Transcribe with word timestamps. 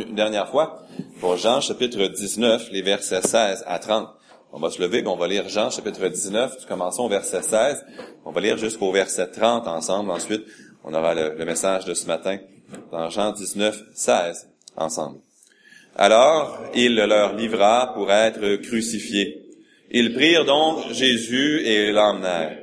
une 0.00 0.14
dernière 0.14 0.48
fois 0.48 0.82
pour 1.20 1.36
Jean 1.36 1.60
chapitre 1.60 2.06
19, 2.06 2.70
les 2.72 2.82
versets 2.82 3.22
16 3.22 3.64
à 3.66 3.78
30. 3.78 4.08
On 4.52 4.58
va 4.58 4.70
se 4.70 4.80
lever, 4.80 5.02
on 5.06 5.16
va 5.16 5.28
lire 5.28 5.48
Jean 5.48 5.70
chapitre 5.70 6.08
19, 6.08 6.66
commençons 6.66 7.04
au 7.04 7.08
verset 7.08 7.42
16. 7.42 7.84
On 8.24 8.32
va 8.32 8.40
lire 8.40 8.58
jusqu'au 8.58 8.92
verset 8.92 9.30
30 9.30 9.66
ensemble. 9.68 10.10
Ensuite, 10.10 10.44
on 10.84 10.92
aura 10.94 11.14
le, 11.14 11.34
le 11.36 11.44
message 11.44 11.84
de 11.84 11.94
ce 11.94 12.06
matin 12.06 12.38
dans 12.90 13.08
Jean 13.10 13.32
19, 13.32 13.82
16 13.94 14.48
ensemble. 14.76 15.18
Alors, 15.96 16.58
il 16.74 16.94
leur 16.94 17.34
livra 17.34 17.92
pour 17.94 18.10
être 18.10 18.56
crucifié. 18.56 19.42
Ils 19.90 20.14
prirent 20.14 20.46
donc 20.46 20.90
Jésus 20.92 21.60
et 21.66 21.92
l'emmenèrent. 21.92 22.58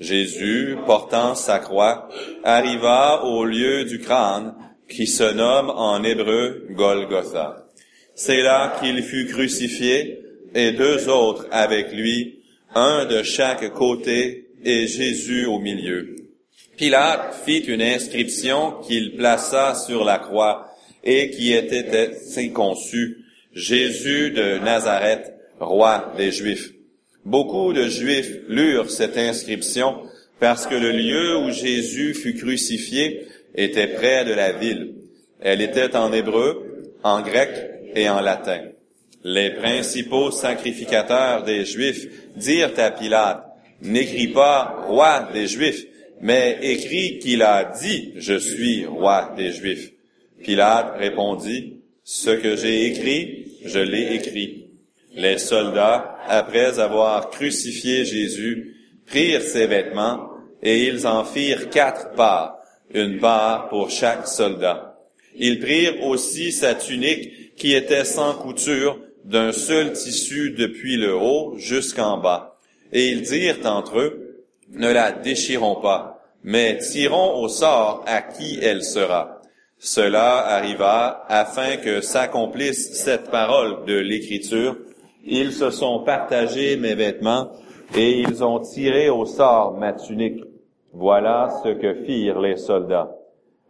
Jésus, 0.00 0.76
portant 0.84 1.36
sa 1.36 1.60
croix, 1.60 2.08
arriva 2.42 3.24
au 3.24 3.44
lieu 3.44 3.84
du 3.84 4.00
crâne 4.00 4.54
qui 4.92 5.06
se 5.06 5.32
nomme 5.32 5.70
en 5.70 6.02
hébreu 6.04 6.66
Golgotha. 6.70 7.66
C'est 8.14 8.42
là 8.42 8.76
qu'il 8.78 9.02
fut 9.02 9.26
crucifié 9.26 10.20
et 10.54 10.72
deux 10.72 11.08
autres 11.08 11.46
avec 11.50 11.92
lui, 11.92 12.40
un 12.74 13.06
de 13.06 13.22
chaque 13.22 13.72
côté 13.72 14.48
et 14.64 14.86
Jésus 14.86 15.46
au 15.46 15.58
milieu. 15.58 16.16
Pilate 16.76 17.34
fit 17.44 17.58
une 17.58 17.82
inscription 17.82 18.74
qu'il 18.86 19.16
plaça 19.16 19.74
sur 19.74 20.04
la 20.04 20.18
croix 20.18 20.68
et 21.04 21.30
qui 21.30 21.52
était 21.52 22.12
ainsi 22.12 22.52
conçue, 22.52 23.24
Jésus 23.54 24.30
de 24.30 24.58
Nazareth, 24.58 25.32
roi 25.58 26.12
des 26.16 26.30
Juifs. 26.30 26.72
Beaucoup 27.24 27.72
de 27.72 27.88
Juifs 27.88 28.38
lurent 28.48 28.90
cette 28.90 29.16
inscription 29.16 30.02
parce 30.40 30.66
que 30.66 30.74
le 30.74 30.90
lieu 30.90 31.38
où 31.38 31.50
Jésus 31.50 32.14
fut 32.14 32.34
crucifié 32.34 33.26
était 33.54 33.88
près 33.88 34.24
de 34.24 34.32
la 34.32 34.52
ville. 34.52 34.94
Elle 35.40 35.60
était 35.60 35.96
en 35.96 36.12
hébreu, 36.12 36.92
en 37.02 37.20
grec 37.22 37.50
et 37.94 38.08
en 38.08 38.20
latin. 38.20 38.60
Les 39.24 39.50
principaux 39.50 40.30
sacrificateurs 40.30 41.44
des 41.44 41.64
Juifs 41.64 42.06
dirent 42.36 42.72
à 42.78 42.90
Pilate, 42.90 43.44
n'écris 43.82 44.28
pas 44.28 44.84
roi 44.88 45.28
des 45.32 45.46
Juifs, 45.46 45.86
mais 46.20 46.58
écris 46.62 47.18
qu'il 47.18 47.42
a 47.42 47.72
dit, 47.80 48.14
je 48.16 48.34
suis 48.34 48.86
roi 48.86 49.32
des 49.36 49.52
Juifs. 49.52 49.92
Pilate 50.42 50.96
répondit, 50.98 51.80
ce 52.04 52.30
que 52.30 52.56
j'ai 52.56 52.86
écrit, 52.86 53.46
je 53.64 53.78
l'ai 53.78 54.14
écrit. 54.14 54.66
Les 55.14 55.38
soldats, 55.38 56.16
après 56.26 56.80
avoir 56.80 57.30
crucifié 57.30 58.04
Jésus, 58.04 58.76
prirent 59.06 59.42
ses 59.42 59.66
vêtements 59.66 60.30
et 60.62 60.86
ils 60.86 61.06
en 61.06 61.24
firent 61.24 61.70
quatre 61.70 62.14
parts, 62.14 62.58
une 62.94 63.18
part 63.18 63.68
pour 63.68 63.90
chaque 63.90 64.26
soldat. 64.26 64.98
Ils 65.36 65.60
prirent 65.60 66.02
aussi 66.04 66.52
sa 66.52 66.74
tunique 66.74 67.54
qui 67.56 67.74
était 67.74 68.04
sans 68.04 68.34
couture, 68.34 68.98
d'un 69.24 69.52
seul 69.52 69.92
tissu 69.92 70.50
depuis 70.50 70.96
le 70.96 71.14
haut 71.14 71.54
jusqu'en 71.56 72.18
bas. 72.18 72.58
Et 72.92 73.08
ils 73.08 73.22
dirent 73.22 73.64
entre 73.64 74.00
eux, 74.00 74.44
ne 74.70 74.90
la 74.90 75.12
déchirons 75.12 75.76
pas, 75.76 76.20
mais 76.42 76.78
tirons 76.78 77.40
au 77.40 77.48
sort 77.48 78.04
à 78.06 78.20
qui 78.20 78.58
elle 78.60 78.82
sera. 78.82 79.40
Cela 79.78 80.46
arriva 80.46 81.24
afin 81.28 81.76
que 81.76 82.00
s'accomplisse 82.00 82.94
cette 82.94 83.30
parole 83.30 83.84
de 83.84 83.94
l'Écriture. 83.94 84.76
Ils 85.24 85.52
se 85.52 85.70
sont 85.70 86.04
partagés 86.04 86.76
mes 86.76 86.94
vêtements 86.94 87.52
et 87.94 88.20
ils 88.20 88.42
ont 88.42 88.60
tiré 88.60 89.08
au 89.08 89.24
sort 89.24 89.76
ma 89.78 89.92
tunique. 89.92 90.42
Voilà 90.92 91.48
ce 91.62 91.70
que 91.70 91.94
firent 91.94 92.40
les 92.40 92.56
soldats. 92.56 93.16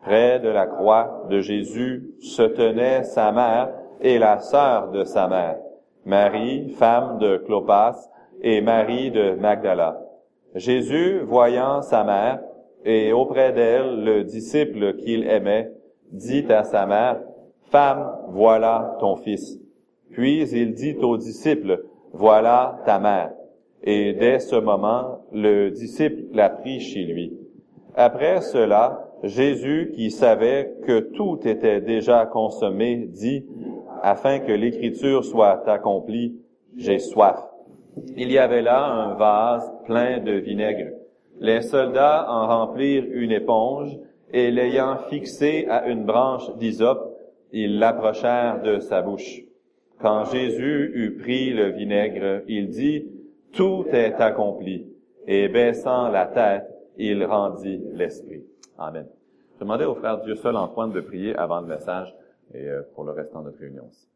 Près 0.02 0.40
de 0.40 0.48
la 0.48 0.66
croix 0.66 1.26
de 1.30 1.40
Jésus 1.40 2.14
se 2.20 2.42
tenait 2.42 3.04
sa 3.04 3.30
mère 3.30 3.70
et 4.00 4.18
la 4.18 4.40
sœur 4.40 4.90
de 4.90 5.04
sa 5.04 5.28
mère, 5.28 5.58
Marie, 6.04 6.70
femme 6.70 7.18
de 7.18 7.36
Clopas, 7.36 8.10
et 8.42 8.60
Marie 8.60 9.12
de 9.12 9.34
Magdala. 9.34 10.00
Jésus, 10.56 11.20
voyant 11.20 11.80
sa 11.82 12.02
mère, 12.02 12.40
et 12.84 13.12
auprès 13.12 13.52
d'elle 13.52 14.02
le 14.02 14.24
disciple 14.24 14.96
qu'il 14.96 15.28
aimait, 15.28 15.70
dit 16.10 16.44
à 16.50 16.64
sa 16.64 16.86
mère, 16.86 17.20
Femme, 17.70 18.10
voilà 18.28 18.96
ton 18.98 19.16
fils. 19.16 19.58
Puis 20.10 20.42
il 20.50 20.74
dit 20.74 20.96
au 21.00 21.16
disciple, 21.16 21.84
Voilà 22.12 22.80
ta 22.84 22.98
mère. 22.98 23.30
Et 23.84 24.12
dès 24.12 24.38
ce 24.38 24.56
moment, 24.56 25.24
le 25.32 25.70
disciple 25.70 26.24
la 26.32 26.50
prit 26.50 26.80
chez 26.80 27.04
lui. 27.04 27.36
Après 27.94 28.40
cela, 28.40 29.08
Jésus, 29.22 29.92
qui 29.94 30.10
savait 30.10 30.74
que 30.86 31.00
tout 31.00 31.40
était 31.44 31.80
déjà 31.80 32.26
consommé, 32.26 33.08
dit, 33.08 33.44
afin 34.02 34.38
que 34.40 34.52
l'écriture 34.52 35.24
soit 35.24 35.68
accomplie, 35.68 36.36
j'ai 36.76 36.98
soif. 36.98 37.38
Il 38.16 38.32
y 38.32 38.38
avait 38.38 38.62
là 38.62 38.84
un 38.84 39.14
vase 39.14 39.70
plein 39.84 40.18
de 40.18 40.32
vinaigre. 40.32 40.92
Les 41.40 41.60
soldats 41.62 42.26
en 42.28 42.46
remplirent 42.46 43.06
une 43.12 43.32
éponge 43.32 43.98
et 44.32 44.50
l'ayant 44.50 44.96
fixé 45.10 45.66
à 45.68 45.86
une 45.88 46.04
branche 46.04 46.54
d'hysope, 46.56 47.16
ils 47.52 47.78
l'approchèrent 47.78 48.62
de 48.62 48.78
sa 48.78 49.02
bouche. 49.02 49.42
Quand 50.00 50.24
Jésus 50.24 50.90
eut 50.94 51.16
pris 51.16 51.50
le 51.50 51.70
vinaigre, 51.70 52.42
il 52.48 52.68
dit, 52.70 53.06
Tout 53.52 53.86
est 53.92 54.14
accompli. 54.14 54.86
Et 55.26 55.48
baissant 55.48 56.08
la 56.08 56.26
tête, 56.26 56.66
il 56.96 57.24
rendit 57.24 57.80
l'esprit. 57.92 58.44
Amen. 58.78 59.06
Je 59.54 59.60
demandais 59.60 59.84
au 59.84 59.94
frère 59.94 60.20
Dieu 60.22 60.34
seul 60.34 60.56
Antoine 60.56 60.92
de 60.92 61.00
prier 61.00 61.36
avant 61.36 61.60
le 61.60 61.66
message 61.66 62.14
et 62.54 62.68
euh, 62.68 62.82
pour 62.94 63.04
le 63.04 63.12
restant 63.12 63.40
de 63.40 63.46
notre 63.46 63.60
réunion 63.60 63.86
aussi. 63.88 64.11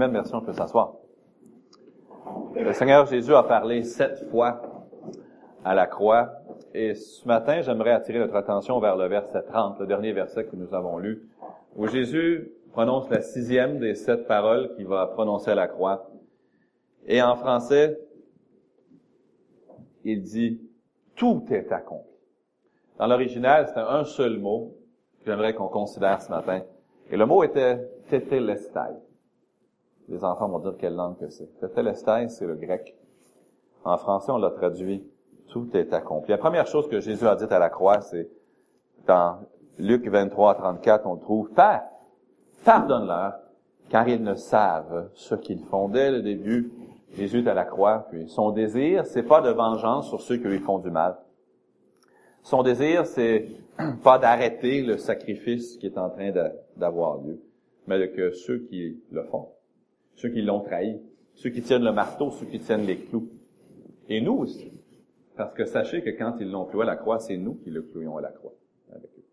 Amen, 0.00 0.12
merci, 0.12 0.34
on 0.34 0.40
peut 0.40 0.54
s'asseoir. 0.54 0.94
Le 2.54 2.72
Seigneur 2.72 3.04
Jésus 3.04 3.34
a 3.34 3.42
parlé 3.42 3.82
sept 3.82 4.30
fois 4.30 4.62
à 5.62 5.74
la 5.74 5.86
croix. 5.86 6.30
Et 6.72 6.94
ce 6.94 7.28
matin, 7.28 7.60
j'aimerais 7.60 7.90
attirer 7.90 8.18
notre 8.18 8.34
attention 8.34 8.80
vers 8.80 8.96
le 8.96 9.08
verset 9.08 9.42
30, 9.42 9.78
le 9.78 9.86
dernier 9.86 10.12
verset 10.12 10.46
que 10.46 10.56
nous 10.56 10.72
avons 10.72 10.96
lu, 10.96 11.28
où 11.76 11.86
Jésus 11.86 12.50
prononce 12.72 13.10
la 13.10 13.20
sixième 13.20 13.78
des 13.78 13.94
sept 13.94 14.26
paroles 14.26 14.74
qu'il 14.74 14.86
va 14.86 15.06
prononcer 15.06 15.50
à 15.50 15.54
la 15.54 15.68
croix. 15.68 16.10
Et 17.06 17.20
en 17.20 17.36
français, 17.36 18.00
il 20.04 20.22
dit 20.22 20.62
tout 21.14 21.44
est 21.50 21.70
accompli. 21.72 22.08
Dans 22.98 23.06
l'original, 23.06 23.66
c'était 23.68 23.80
un 23.80 24.04
seul 24.04 24.38
mot 24.38 24.78
que 25.18 25.26
j'aimerais 25.26 25.52
qu'on 25.52 25.68
considère 25.68 26.22
ce 26.22 26.30
matin. 26.30 26.62
Et 27.10 27.18
le 27.18 27.26
mot 27.26 27.44
était 27.44 27.86
tetelestai. 28.08 28.96
Les 30.10 30.24
enfants 30.24 30.48
vont 30.48 30.58
dire 30.58 30.76
quelle 30.76 30.94
langue 30.94 31.18
que 31.18 31.30
c'est. 31.30 31.58
Tetelestai, 31.60 32.28
c'est 32.28 32.46
le 32.46 32.56
grec. 32.56 32.96
En 33.84 33.96
français, 33.96 34.30
on 34.32 34.38
l'a 34.38 34.50
traduit 34.50 35.02
tout 35.50 35.68
est 35.74 35.92
accompli. 35.92 36.30
La 36.30 36.38
première 36.38 36.66
chose 36.66 36.88
que 36.88 37.00
Jésus 37.00 37.26
a 37.26 37.36
dit 37.36 37.44
à 37.44 37.58
la 37.58 37.68
croix, 37.68 38.00
c'est 38.00 38.28
dans 39.06 39.40
Luc 39.78 40.08
23, 40.08 40.54
34, 40.54 41.06
on 41.06 41.16
trouve, 41.16 41.50
Père, 41.50 41.82
pardonne-leur, 42.64 43.34
car 43.88 44.08
ils 44.08 44.22
ne 44.22 44.34
savent 44.34 45.10
ce 45.14 45.34
qu'ils 45.34 45.64
font. 45.64 45.88
Dès 45.88 46.10
le 46.10 46.22
début, 46.22 46.72
Jésus 47.12 47.40
est 47.40 47.48
à 47.48 47.54
la 47.54 47.64
croix, 47.64 48.06
puis 48.10 48.28
son 48.28 48.52
désir, 48.52 49.04
c'est 49.06 49.24
pas 49.24 49.40
de 49.40 49.50
vengeance 49.50 50.08
sur 50.08 50.20
ceux 50.20 50.36
qui 50.36 50.44
lui 50.44 50.60
font 50.60 50.78
du 50.78 50.90
mal. 50.90 51.16
Son 52.42 52.62
désir, 52.62 53.06
c'est 53.06 53.48
pas 54.04 54.18
d'arrêter 54.18 54.82
le 54.82 54.96
sacrifice 54.96 55.76
qui 55.76 55.86
est 55.86 55.98
en 55.98 56.10
train 56.10 56.32
d'avoir 56.76 57.18
lieu, 57.18 57.40
mais 57.86 58.08
que 58.10 58.30
ceux 58.30 58.60
qui 58.60 59.02
le 59.10 59.24
font, 59.24 59.48
ceux 60.20 60.28
qui 60.28 60.42
l'ont 60.42 60.60
trahi, 60.60 61.00
ceux 61.34 61.48
qui 61.50 61.62
tiennent 61.62 61.84
le 61.84 61.92
marteau, 61.92 62.30
ceux 62.30 62.46
qui 62.46 62.60
tiennent 62.60 62.84
les 62.84 62.98
clous, 62.98 63.30
et 64.08 64.20
nous 64.20 64.34
aussi. 64.34 64.70
Parce 65.36 65.54
que 65.54 65.64
sachez 65.64 66.02
que 66.02 66.10
quand 66.10 66.36
ils 66.40 66.50
l'ont 66.50 66.66
cloué 66.66 66.82
à 66.82 66.86
la 66.86 66.96
croix, 66.96 67.18
c'est 67.18 67.38
nous 67.38 67.54
qui 67.54 67.70
le 67.70 67.82
clouions 67.82 68.18
à 68.18 68.20
la 68.20 68.30
croix 68.30 68.52
avec 68.90 69.10
eux. 69.16 69.24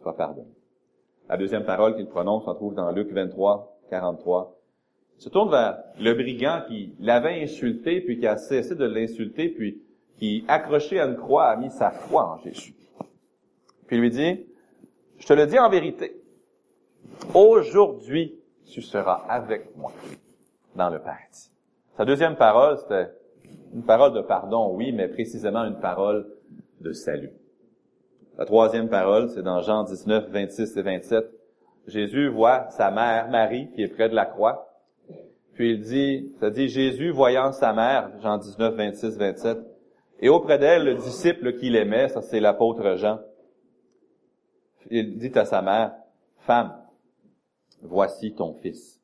Sois 0.00 0.16
pardonné. 0.16 0.48
La 1.28 1.36
deuxième 1.36 1.64
parole 1.64 1.94
qu'il 1.96 2.06
prononce, 2.06 2.44
on 2.46 2.54
trouve 2.54 2.74
dans 2.74 2.90
Luc 2.90 3.12
23, 3.12 3.78
43. 3.90 4.58
Il 5.18 5.22
se 5.22 5.28
tourne 5.28 5.50
vers 5.50 5.82
le 6.00 6.14
brigand 6.14 6.62
qui 6.66 6.94
l'avait 6.98 7.42
insulté, 7.42 8.00
puis 8.00 8.18
qui 8.18 8.26
a 8.26 8.38
cessé 8.38 8.74
de 8.74 8.84
l'insulter, 8.86 9.50
puis 9.50 9.82
qui, 10.18 10.44
accroché 10.48 10.98
à 11.00 11.06
une 11.06 11.16
croix, 11.16 11.48
a 11.48 11.56
mis 11.56 11.70
sa 11.70 11.90
foi 11.90 12.24
en 12.24 12.38
Jésus. 12.38 12.74
Puis 13.86 13.96
il 13.96 14.00
lui 14.00 14.10
dit, 14.10 14.46
je 15.18 15.26
te 15.26 15.32
le 15.34 15.46
dis 15.46 15.58
en 15.58 15.68
vérité, 15.68 16.22
aujourd'hui, 17.34 18.38
tu 18.66 18.82
seras 18.82 19.24
avec 19.28 19.76
moi 19.76 19.92
dans 20.74 20.90
le 20.90 20.98
paradis. 20.98 21.50
Sa 21.96 22.04
deuxième 22.04 22.36
parole, 22.36 22.76
c'était 22.78 23.10
une 23.74 23.84
parole 23.84 24.12
de 24.12 24.20
pardon, 24.20 24.74
oui, 24.74 24.92
mais 24.92 25.08
précisément 25.08 25.64
une 25.64 25.80
parole 25.80 26.26
de 26.80 26.92
salut. 26.92 27.32
La 28.38 28.44
troisième 28.44 28.88
parole, 28.88 29.30
c'est 29.30 29.42
dans 29.42 29.62
Jean 29.62 29.84
19, 29.84 30.28
26 30.28 30.76
et 30.76 30.82
27. 30.82 31.24
Jésus 31.86 32.28
voit 32.28 32.68
sa 32.70 32.90
mère, 32.90 33.30
Marie, 33.30 33.70
qui 33.70 33.82
est 33.82 33.88
près 33.88 34.08
de 34.08 34.14
la 34.14 34.26
croix. 34.26 34.68
Puis 35.54 35.72
il 35.72 35.80
dit, 35.80 36.34
ça 36.38 36.50
dit 36.50 36.68
Jésus 36.68 37.10
voyant 37.10 37.52
sa 37.52 37.72
mère, 37.72 38.10
Jean 38.20 38.36
19, 38.36 38.74
26, 38.74 39.16
27, 39.16 39.58
et 40.20 40.28
auprès 40.28 40.58
d'elle, 40.58 40.84
le 40.84 40.94
disciple 40.96 41.54
qu'il 41.54 41.76
aimait, 41.76 42.08
ça 42.08 42.20
c'est 42.20 42.40
l'apôtre 42.40 42.96
Jean. 42.96 43.20
Il 44.90 45.16
dit 45.16 45.32
à 45.34 45.44
sa 45.44 45.62
mère, 45.62 45.92
Femme, 46.40 46.74
voici 47.82 48.34
ton 48.34 48.54
fils. 48.54 49.00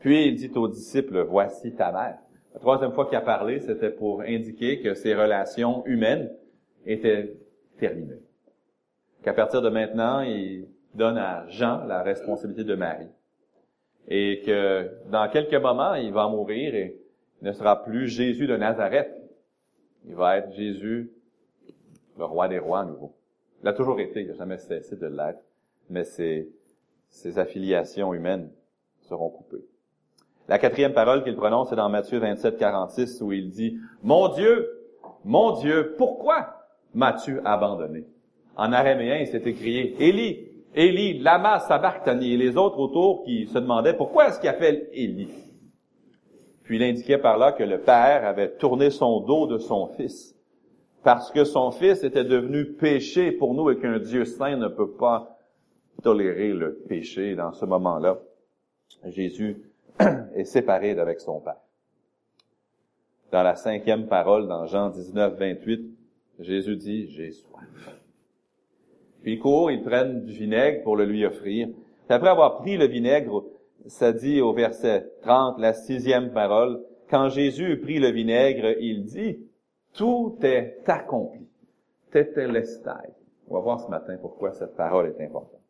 Puis 0.00 0.26
il 0.26 0.36
dit 0.36 0.50
au 0.54 0.68
disciple, 0.68 1.20
voici 1.22 1.74
ta 1.74 1.90
mère. 1.90 2.18
La 2.52 2.60
troisième 2.60 2.92
fois 2.92 3.06
qu'il 3.06 3.16
a 3.16 3.22
parlé, 3.22 3.60
c'était 3.60 3.90
pour 3.90 4.20
indiquer 4.20 4.80
que 4.80 4.94
ses 4.94 5.14
relations 5.14 5.84
humaines 5.86 6.30
étaient 6.86 7.36
terminé. 7.78 8.16
Qu'à 9.22 9.32
partir 9.32 9.62
de 9.62 9.70
maintenant, 9.70 10.20
il 10.20 10.68
donne 10.94 11.18
à 11.18 11.48
Jean 11.48 11.84
la 11.86 12.02
responsabilité 12.02 12.64
de 12.64 12.74
Marie. 12.74 13.08
Et 14.06 14.42
que 14.44 14.90
dans 15.10 15.28
quelques 15.30 15.54
moments, 15.54 15.94
il 15.94 16.12
va 16.12 16.28
mourir 16.28 16.74
et 16.74 17.00
ne 17.42 17.52
sera 17.52 17.82
plus 17.82 18.08
Jésus 18.08 18.46
de 18.46 18.56
Nazareth. 18.56 19.10
Il 20.06 20.14
va 20.14 20.36
être 20.36 20.52
Jésus, 20.52 21.10
le 22.18 22.24
roi 22.24 22.48
des 22.48 22.58
rois 22.58 22.80
à 22.80 22.84
nouveau. 22.84 23.14
Il 23.62 23.68
a 23.68 23.72
toujours 23.72 23.98
été, 23.98 24.20
il 24.20 24.28
n'a 24.28 24.34
jamais 24.34 24.58
cessé 24.58 24.96
de 24.96 25.06
l'être, 25.06 25.42
mais 25.88 26.04
ses, 26.04 26.50
ses 27.14 27.38
affiliations 27.38 28.12
humaines 28.12 28.50
seront 29.08 29.30
coupées. 29.30 29.64
La 30.48 30.58
quatrième 30.58 30.92
parole 30.92 31.22
qu'il 31.22 31.36
prononce 31.36 31.72
est 31.72 31.76
dans 31.76 31.88
Matthieu 31.88 32.18
27, 32.18 32.58
46, 32.58 33.22
où 33.22 33.32
il 33.32 33.50
dit, 33.50 33.78
Mon 34.02 34.28
Dieu, 34.28 34.68
mon 35.24 35.52
Dieu, 35.52 35.94
pourquoi 35.96 36.66
m'as-tu 36.92 37.38
abandonné? 37.44 38.04
En 38.56 38.72
araméen, 38.72 39.20
il 39.20 39.28
s'est 39.28 39.48
écrié, 39.48 39.94
Élie, 40.00 40.48
Élie, 40.74 41.20
lama 41.20 41.60
sabachthani, 41.60 42.34
et 42.34 42.36
les 42.36 42.56
autres 42.56 42.78
autour 42.78 43.22
qui 43.22 43.46
se 43.46 43.58
demandaient 43.58 43.96
pourquoi 43.96 44.28
est-ce 44.28 44.40
qu'il 44.40 44.50
appelle 44.50 44.88
Élie? 44.92 45.32
Puis 46.64 46.76
il 46.76 46.82
indiquait 46.82 47.18
par 47.18 47.38
là 47.38 47.52
que 47.52 47.62
le 47.62 47.80
père 47.80 48.26
avait 48.26 48.56
tourné 48.56 48.90
son 48.90 49.20
dos 49.20 49.46
de 49.46 49.58
son 49.58 49.86
fils, 49.86 50.36
parce 51.04 51.30
que 51.30 51.44
son 51.44 51.70
fils 51.70 52.02
était 52.02 52.24
devenu 52.24 52.72
péché 52.72 53.30
pour 53.30 53.54
nous 53.54 53.70
et 53.70 53.78
qu'un 53.78 54.00
Dieu 54.00 54.24
saint 54.24 54.56
ne 54.56 54.68
peut 54.68 54.90
pas 54.90 55.33
tolérer 56.02 56.52
le 56.52 56.74
péché 56.74 57.34
dans 57.34 57.52
ce 57.52 57.64
moment-là. 57.64 58.18
Jésus 59.06 59.56
est 60.34 60.44
séparé 60.44 60.94
d'avec 60.94 61.20
son 61.20 61.40
père. 61.40 61.60
Dans 63.32 63.42
la 63.42 63.56
cinquième 63.56 64.06
parole, 64.06 64.46
dans 64.46 64.66
Jean 64.66 64.90
19, 64.90 65.36
28, 65.38 65.90
Jésus 66.40 66.76
dit, 66.76 67.08
j'ai 67.08 67.32
soif. 67.32 67.64
Puis 69.22 69.34
ils 69.34 69.38
courent, 69.40 69.70
ils 69.70 69.82
prennent 69.82 70.24
du 70.24 70.32
vinaigre 70.32 70.82
pour 70.82 70.96
le 70.96 71.04
lui 71.04 71.24
offrir. 71.24 71.68
Puis 71.68 72.14
après 72.14 72.28
avoir 72.28 72.58
pris 72.58 72.76
le 72.76 72.86
vinaigre, 72.86 73.44
ça 73.86 74.12
dit 74.12 74.40
au 74.40 74.52
verset 74.52 75.10
30, 75.22 75.58
la 75.58 75.72
sixième 75.72 76.32
parole, 76.32 76.82
quand 77.08 77.28
Jésus 77.28 77.78
pris 77.80 77.98
le 77.98 78.10
vinaigre, 78.10 78.76
il 78.80 79.04
dit, 79.04 79.38
tout 79.94 80.36
est 80.42 80.82
accompli. 80.86 81.46
Tetelestai. 82.10 83.14
On 83.48 83.54
va 83.54 83.60
voir 83.60 83.80
ce 83.80 83.88
matin 83.88 84.16
pourquoi 84.20 84.52
cette 84.52 84.76
parole 84.76 85.06
est 85.06 85.24
importante. 85.24 85.63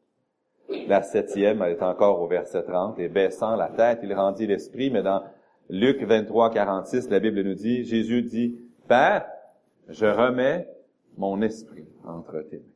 La 0.88 1.02
septième, 1.02 1.62
elle 1.62 1.72
est 1.72 1.82
encore 1.82 2.20
au 2.20 2.26
verset 2.26 2.62
30, 2.62 2.98
et 2.98 3.08
baissant 3.08 3.56
la 3.56 3.68
tête, 3.68 4.00
il 4.02 4.14
rendit 4.14 4.46
l'esprit, 4.46 4.90
mais 4.90 5.02
dans 5.02 5.22
Luc 5.68 6.02
23, 6.02 6.50
46, 6.50 7.10
la 7.10 7.20
Bible 7.20 7.42
nous 7.42 7.54
dit, 7.54 7.84
Jésus 7.84 8.22
dit, 8.22 8.58
Père, 8.88 9.26
je 9.88 10.06
remets 10.06 10.68
mon 11.16 11.40
esprit 11.42 11.86
entre 12.06 12.40
tes 12.40 12.56
mains. 12.56 12.74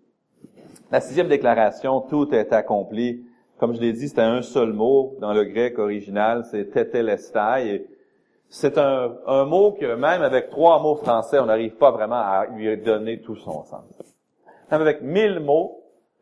La 0.91 1.01
sixième 1.01 1.29
déclaration, 1.29 2.01
tout 2.01 2.35
est 2.35 2.53
accompli. 2.53 3.25
Comme 3.59 3.75
je 3.75 3.81
l'ai 3.81 3.93
dit, 3.93 4.09
c'était 4.09 4.23
un 4.23 4.43
seul 4.43 4.73
mot 4.73 5.17
dans 5.21 5.35
le 5.35 5.45
grec 5.45 5.79
original, 5.79 6.45
c'est 6.51 6.71
tetelestai. 6.71 7.69
Et 7.69 7.87
c'est 8.49 8.79
un, 8.79 9.17
un, 9.27 9.45
mot 9.45 9.73
que 9.73 9.95
même 9.95 10.23
avec 10.23 10.49
trois 10.49 10.81
mots 10.81 10.97
français, 10.97 11.39
on 11.39 11.47
n'arrive 11.47 11.77
pas 11.77 11.91
vraiment 11.91 12.17
à 12.17 12.47
lui 12.47 12.75
donner 12.79 13.21
tout 13.21 13.37
son 13.37 13.65
sens. 13.65 13.85
Même 14.71 14.81
avec 14.81 15.03
mille 15.03 15.41
mots, 15.41 15.78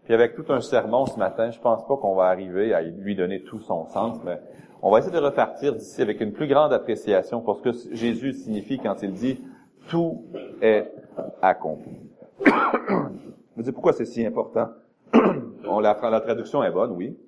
puis 0.07 0.15
avec 0.15 0.37
tout 0.37 0.45
un 0.53 0.61
sermon 0.61 1.05
ce 1.07 1.19
matin, 1.19 1.51
je 1.51 1.59
pense 1.59 1.85
pas 1.85 1.97
qu'on 1.97 2.15
va 2.15 2.27
arriver 2.27 2.73
à 2.73 2.81
lui 2.81 3.17
donner 3.17 3.43
tout 3.43 3.59
son 3.59 3.89
sens, 3.89 4.19
mais 4.25 4.39
on 4.81 4.93
va 4.93 5.01
essayer 5.01 5.13
de 5.13 5.19
repartir 5.19 5.75
d'ici 5.75 6.01
avec 6.01 6.21
une 6.21 6.33
plus 6.33 6.47
grande 6.47 6.73
appréciation 6.73 7.41
pour 7.41 7.57
ce 7.57 7.63
que 7.63 7.73
Jésus 7.93 8.33
signifie 8.35 8.79
quand 8.79 9.03
il 9.03 9.13
dit 9.15 9.41
tout 9.89 10.23
est 10.63 10.93
accompli. 11.43 11.91
Vous 13.57 13.63
dites 13.65 13.73
pourquoi 13.73 13.95
c'est 13.95 14.05
si 14.05 14.25
important? 14.25 14.69
On 15.69 15.81
la, 15.81 15.95
traduction 15.95 16.63
est 16.63 16.71
bonne, 16.71 16.93
oui. 16.93 17.19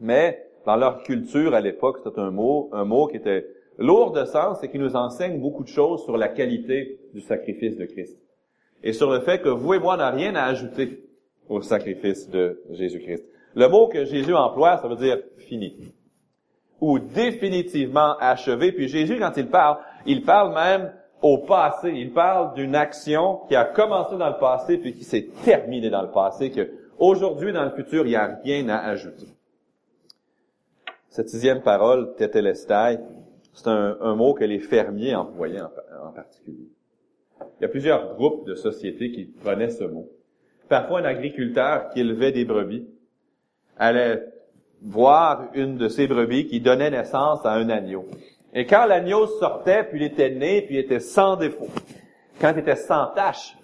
Mais 0.00 0.44
dans 0.64 0.74
leur 0.74 1.04
culture 1.04 1.54
à 1.54 1.60
l'époque, 1.60 2.00
c'était 2.02 2.18
un 2.18 2.32
mot, 2.32 2.68
un 2.72 2.84
mot 2.84 3.06
qui 3.06 3.18
était 3.18 3.46
lourd 3.78 4.10
de 4.10 4.24
sens 4.24 4.60
et 4.64 4.68
qui 4.68 4.80
nous 4.80 4.96
enseigne 4.96 5.40
beaucoup 5.40 5.62
de 5.62 5.68
choses 5.68 6.02
sur 6.02 6.16
la 6.16 6.26
qualité 6.26 6.98
du 7.14 7.20
sacrifice 7.20 7.76
de 7.76 7.84
Christ. 7.84 8.18
Et 8.82 8.92
sur 8.92 9.08
le 9.08 9.20
fait 9.20 9.40
que 9.40 9.48
vous 9.48 9.74
et 9.74 9.78
moi 9.78 9.96
n'avons 9.96 10.16
rien 10.16 10.34
à 10.34 10.46
ajouter 10.46 11.05
au 11.48 11.62
sacrifice 11.62 12.28
de 12.28 12.62
Jésus-Christ. 12.70 13.24
Le 13.54 13.68
mot 13.68 13.88
que 13.88 14.04
Jésus 14.04 14.34
emploie, 14.34 14.78
ça 14.78 14.88
veut 14.88 14.96
dire 14.96 15.18
fini. 15.38 15.92
Ou 16.80 16.98
définitivement 16.98 18.16
achevé. 18.18 18.72
Puis 18.72 18.88
Jésus, 18.88 19.18
quand 19.18 19.32
il 19.36 19.48
parle, 19.48 19.78
il 20.04 20.22
parle 20.22 20.54
même 20.54 20.92
au 21.22 21.38
passé. 21.38 21.90
Il 21.94 22.12
parle 22.12 22.54
d'une 22.54 22.74
action 22.74 23.40
qui 23.48 23.56
a 23.56 23.64
commencé 23.64 24.16
dans 24.16 24.28
le 24.28 24.38
passé 24.38 24.78
puis 24.78 24.92
qui 24.92 25.04
s'est 25.04 25.28
terminée 25.44 25.90
dans 25.90 26.02
le 26.02 26.10
passé, 26.10 26.50
que 26.50 26.70
aujourd'hui, 26.98 27.52
dans 27.52 27.64
le 27.64 27.70
futur, 27.70 28.04
il 28.04 28.10
n'y 28.10 28.16
a 28.16 28.38
rien 28.44 28.68
à 28.68 28.78
ajouter. 28.78 29.26
Cette 31.08 31.30
sixième 31.30 31.62
parole, 31.62 32.14
tetelestai, 32.16 32.98
c'est 33.54 33.68
un, 33.68 34.14
mot 34.16 34.34
que 34.34 34.44
les 34.44 34.58
fermiers 34.58 35.14
employaient 35.14 35.62
en, 35.62 36.12
particulier. 36.12 36.68
Il 37.58 37.62
y 37.62 37.64
a 37.64 37.68
plusieurs 37.68 38.14
groupes 38.16 38.46
de 38.46 38.54
sociétés 38.54 39.10
qui 39.10 39.24
prenaient 39.24 39.70
ce 39.70 39.84
mot. 39.84 40.10
Parfois, 40.68 41.00
un 41.00 41.04
agriculteur 41.04 41.90
qui 41.90 42.00
élevait 42.00 42.32
des 42.32 42.44
brebis 42.44 42.86
allait 43.78 44.22
voir 44.82 45.48
une 45.54 45.76
de 45.76 45.88
ces 45.88 46.06
brebis 46.06 46.46
qui 46.46 46.60
donnait 46.60 46.90
naissance 46.90 47.44
à 47.44 47.52
un 47.52 47.68
agneau. 47.68 48.06
Et 48.52 48.66
quand 48.66 48.86
l'agneau 48.86 49.26
sortait, 49.26 49.84
puis 49.84 50.00
il 50.00 50.06
était 50.06 50.30
né, 50.30 50.62
puis 50.62 50.76
il 50.76 50.78
était 50.78 51.00
sans 51.00 51.36
défaut, 51.36 51.68
quand 52.40 52.52
il 52.52 52.60
était 52.60 52.76
sans 52.76 53.06
tache, 53.08 53.56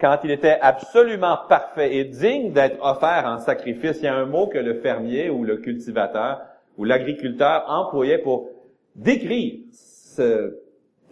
quand 0.00 0.18
il 0.24 0.30
était 0.30 0.58
absolument 0.60 1.38
parfait 1.48 1.96
et 1.96 2.04
digne 2.04 2.52
d'être 2.52 2.78
offert 2.84 3.24
en 3.26 3.38
sacrifice, 3.38 3.98
il 4.00 4.04
y 4.04 4.08
a 4.08 4.14
un 4.14 4.26
mot 4.26 4.46
que 4.46 4.58
le 4.58 4.74
fermier 4.74 5.30
ou 5.30 5.44
le 5.44 5.56
cultivateur 5.56 6.42
ou 6.76 6.84
l'agriculteur 6.84 7.64
employait 7.68 8.18
pour 8.18 8.50
décrire 8.94 9.60
ce 9.72 10.58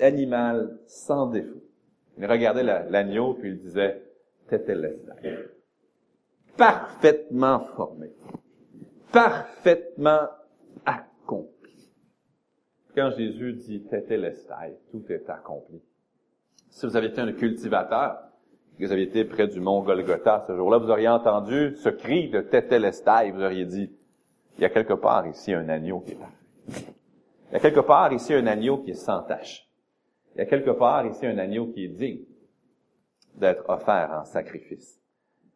animal 0.00 0.76
sans 0.86 1.26
défaut. 1.26 1.62
Il 2.18 2.26
regardait 2.26 2.62
l'agneau, 2.62 3.34
puis 3.34 3.50
il 3.50 3.58
disait, 3.58 4.02
Tétélestai. 4.48 5.48
Parfaitement 6.56 7.60
formé. 7.76 8.12
Parfaitement 9.12 10.28
accompli. 10.84 11.92
Quand 12.94 13.10
Jésus 13.16 13.54
dit 13.54 13.82
Tétélestai, 13.84 14.78
tout 14.90 15.04
est 15.10 15.28
accompli. 15.28 15.82
Si 16.70 16.86
vous 16.86 16.96
aviez 16.96 17.10
été 17.10 17.20
un 17.20 17.32
cultivateur, 17.32 18.18
vous 18.78 18.90
aviez 18.90 19.04
été 19.04 19.24
près 19.24 19.46
du 19.46 19.60
mont 19.60 19.82
Golgotha 19.82 20.44
ce 20.46 20.54
jour-là, 20.54 20.78
vous 20.78 20.90
auriez 20.90 21.08
entendu 21.08 21.76
ce 21.76 21.88
cri 21.88 22.28
de 22.30 22.40
Tétélestai, 22.40 23.30
vous 23.30 23.42
auriez 23.42 23.64
dit, 23.64 23.90
il 24.56 24.62
y 24.62 24.64
a 24.64 24.70
quelque 24.70 24.94
part 24.94 25.26
ici 25.26 25.52
un 25.52 25.68
agneau 25.68 26.00
qui 26.00 26.12
est 26.12 26.16
parfait. 26.16 26.92
Il 27.50 27.54
y 27.54 27.56
a 27.56 27.60
quelque 27.60 27.80
part 27.80 28.12
ici 28.12 28.34
un 28.34 28.46
agneau 28.46 28.78
qui 28.78 28.90
est 28.90 28.94
sans 28.94 29.22
tache. 29.22 29.68
Il 30.34 30.38
y 30.38 30.42
a 30.42 30.46
quelque 30.46 30.70
part 30.70 31.06
ici 31.06 31.26
un 31.26 31.38
agneau 31.38 31.68
qui 31.68 31.84
est 31.84 31.88
digne 31.88 32.24
d'être 33.36 33.64
offert 33.68 34.10
en 34.12 34.24
sacrifice. 34.24 35.00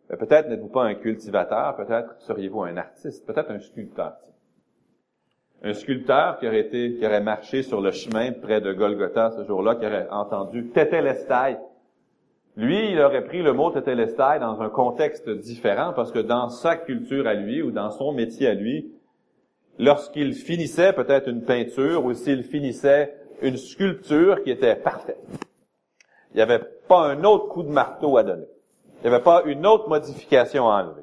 Peut-être 0.08 0.48
n'êtes-vous 0.48 0.68
pas 0.68 0.84
un 0.84 0.94
cultivateur, 0.94 1.76
peut-être 1.76 2.16
seriez-vous 2.20 2.62
un 2.62 2.76
artiste, 2.76 3.26
peut-être 3.26 3.50
un 3.50 3.58
sculpteur. 3.58 4.14
Un 5.62 5.74
sculpteur 5.74 6.38
qui 6.38 6.46
aurait 6.46 6.60
été, 6.60 6.94
qui 6.94 7.04
aurait 7.04 7.20
marché 7.20 7.62
sur 7.62 7.80
le 7.80 7.90
chemin 7.90 8.32
près 8.32 8.60
de 8.60 8.72
Golgotha 8.72 9.32
ce 9.32 9.44
jour-là, 9.44 9.74
qui 9.74 9.86
aurait 9.86 10.08
entendu 10.10 10.68
Tétélestai. 10.68 11.58
Lui, 12.56 12.92
il 12.92 13.00
aurait 13.00 13.24
pris 13.24 13.42
le 13.42 13.52
mot 13.52 13.70
Tétélestai 13.70 14.38
dans 14.40 14.62
un 14.62 14.70
contexte 14.70 15.28
différent 15.28 15.92
parce 15.94 16.10
que 16.10 16.20
dans 16.20 16.48
sa 16.48 16.76
culture 16.76 17.26
à 17.26 17.34
lui 17.34 17.60
ou 17.60 17.70
dans 17.70 17.90
son 17.90 18.12
métier 18.12 18.48
à 18.48 18.54
lui, 18.54 18.92
lorsqu'il 19.78 20.32
finissait 20.32 20.92
peut-être 20.92 21.28
une 21.28 21.42
peinture 21.42 22.04
ou 22.04 22.14
s'il 22.14 22.44
finissait 22.44 23.14
une 23.42 23.56
sculpture 23.56 24.42
qui 24.42 24.50
était 24.50 24.76
parfaite. 24.76 25.22
Il 26.32 26.36
n'y 26.36 26.42
avait 26.42 26.62
pas 26.88 27.08
un 27.08 27.24
autre 27.24 27.48
coup 27.48 27.62
de 27.62 27.70
marteau 27.70 28.16
à 28.16 28.22
donner. 28.22 28.46
Il 28.98 29.08
n'y 29.08 29.14
avait 29.14 29.22
pas 29.22 29.42
une 29.44 29.66
autre 29.66 29.88
modification 29.88 30.68
à 30.68 30.82
enlever. 30.82 31.02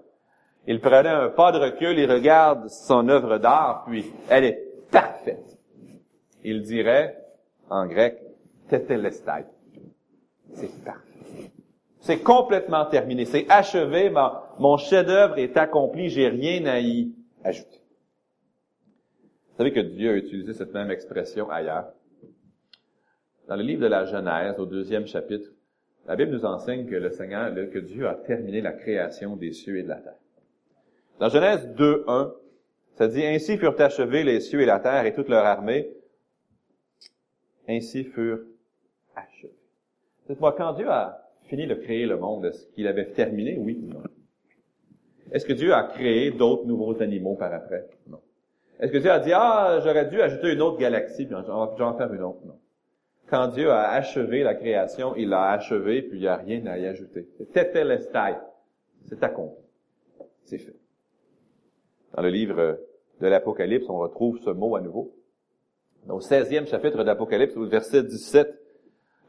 Il 0.67 0.79
prenait 0.79 1.10
un 1.10 1.29
pas 1.29 1.51
de 1.51 1.60
recul, 1.60 1.98
il 1.98 2.12
regarde 2.12 2.70
son 2.70 3.08
œuvre 3.08 3.38
d'art, 3.38 3.86
puis 3.86 4.12
elle 4.29 4.46
est 4.46 4.60
parfaite. 4.91 5.58
Il 6.44 6.62
dirait, 6.62 7.17
en 7.70 7.86
grec, 7.86 8.20
tetelestai. 8.70 9.46
C'est 10.53 10.84
parfait. 10.84 11.01
C'est 12.00 12.20
complètement 12.20 12.86
terminé. 12.86 13.25
C'est 13.25 13.46
achevé. 13.50 14.13
mon 14.60 14.77
chef-d'œuvre 14.77 15.39
est 15.39 15.58
accompli. 15.58 16.10
J'ai 16.10 16.27
rien 16.27 16.65
à 16.67 16.79
y 16.79 17.12
ajouter. 17.44 17.82
Vous 19.50 19.58
savez 19.58 19.74
que 19.74 19.79
Dieu 19.79 20.12
a 20.12 20.15
utilisé 20.15 20.53
cette 20.53 20.74
même 20.74 20.91
expression 20.91 21.50
ailleurs. 21.50 21.88
Dans 23.48 23.56
le 23.56 23.64
livre 23.64 23.82
de 23.82 23.88
la 23.88 24.06
Genèse, 24.06 24.58
au 24.58 24.66
deuxième 24.66 25.06
chapitre, 25.06 25.50
la 26.08 26.16
Bible 26.16 26.32
nous 26.32 26.46
enseigne 26.46 26.88
que 26.88 26.96
le 26.96 27.12
Seigneur, 27.12 27.54
que 27.72 27.80
Dieu 27.80 28.08
a 28.08 28.16
terminé 28.16 28.62
la 28.62 28.74
création 28.74 29.36
des 29.36 29.52
cieux 29.52 29.78
et 29.78 29.84
de 29.84 29.90
la 29.90 29.96
terre. 29.96 30.20
Dans 31.20 31.30
Genèse 31.30 31.68
2, 31.75 32.06
1, 32.08 32.34
ça 32.96 33.08
dit, 33.08 33.24
Ainsi 33.24 33.58
furent 33.58 33.80
achevés 33.80 34.24
les 34.24 34.40
cieux 34.40 34.62
et 34.62 34.66
la 34.66 34.80
terre 34.80 35.06
et 35.06 35.14
toute 35.14 35.30
leur 35.30 35.46
armée. 35.46 35.90
Ainsi 37.68 38.04
furent 38.04 38.42
achevés. 39.16 39.54
Dites-moi, 40.28 40.56
quand 40.58 40.74
Dieu 40.74 40.90
a 40.90 41.22
fini 41.44 41.68
de 41.68 41.75
créer 41.75 42.06
le 42.06 42.18
monde, 42.18 42.46
est-ce 42.46 42.68
qu'il 42.68 42.88
avait 42.88 43.12
terminé? 43.12 43.58
Oui 43.58 43.80
ou 43.84 43.94
non? 43.94 44.04
Est-ce 45.32 45.46
que 45.46 45.54
Dieu 45.54 45.74
a 45.74 45.84
créé 45.84 46.32
d'autres 46.32 46.66
nouveaux 46.66 47.02
animaux 47.02 47.36
par 47.36 47.54
après? 47.54 47.88
Non. 48.08 48.22
Est-ce 48.80 48.92
que 48.92 48.98
Dieu 48.98 49.12
a 49.12 49.20
dit, 49.20 49.32
ah, 49.34 49.80
j'aurais 49.84 50.08
dû 50.08 50.22
ajouter 50.22 50.54
une 50.54 50.62
autre 50.62 50.78
galaxie, 50.78 51.25
puis 51.25 51.36
j'en 51.36 51.98
faire 51.98 52.14
une 52.14 52.24
autre? 52.24 52.40
Non. 52.46 52.60
Quand 53.29 53.48
Dieu 53.48 53.72
a 53.72 53.89
achevé 53.89 54.44
la 54.44 54.53
création, 54.53 55.15
il 55.15 55.29
l'a 55.29 55.51
achevé, 55.51 56.03
puis 56.03 56.20
il 56.20 56.22
n'y 56.22 56.27
a 56.27 56.36
rien 56.36 56.65
à 56.67 56.77
y 56.77 56.86
ajouter. 56.86 57.27
C'est 57.38 57.51
C'est 59.08 59.24
accompli. 59.24 59.63
C'est 60.44 60.60
fait. 60.60 60.75
Dans 62.15 62.22
le 62.22 62.29
livre 62.29 62.79
de 63.20 63.27
l'Apocalypse, 63.27 63.89
on 63.89 63.98
retrouve 63.98 64.39
ce 64.39 64.51
mot 64.51 64.75
à 64.75 64.82
nouveau. 64.82 65.15
Au 66.08 66.20
16e 66.20 66.67
chapitre 66.67 67.03
d'Apocalypse, 67.03 67.58
au 67.58 67.65
verset 67.65 68.03
17, 68.03 68.62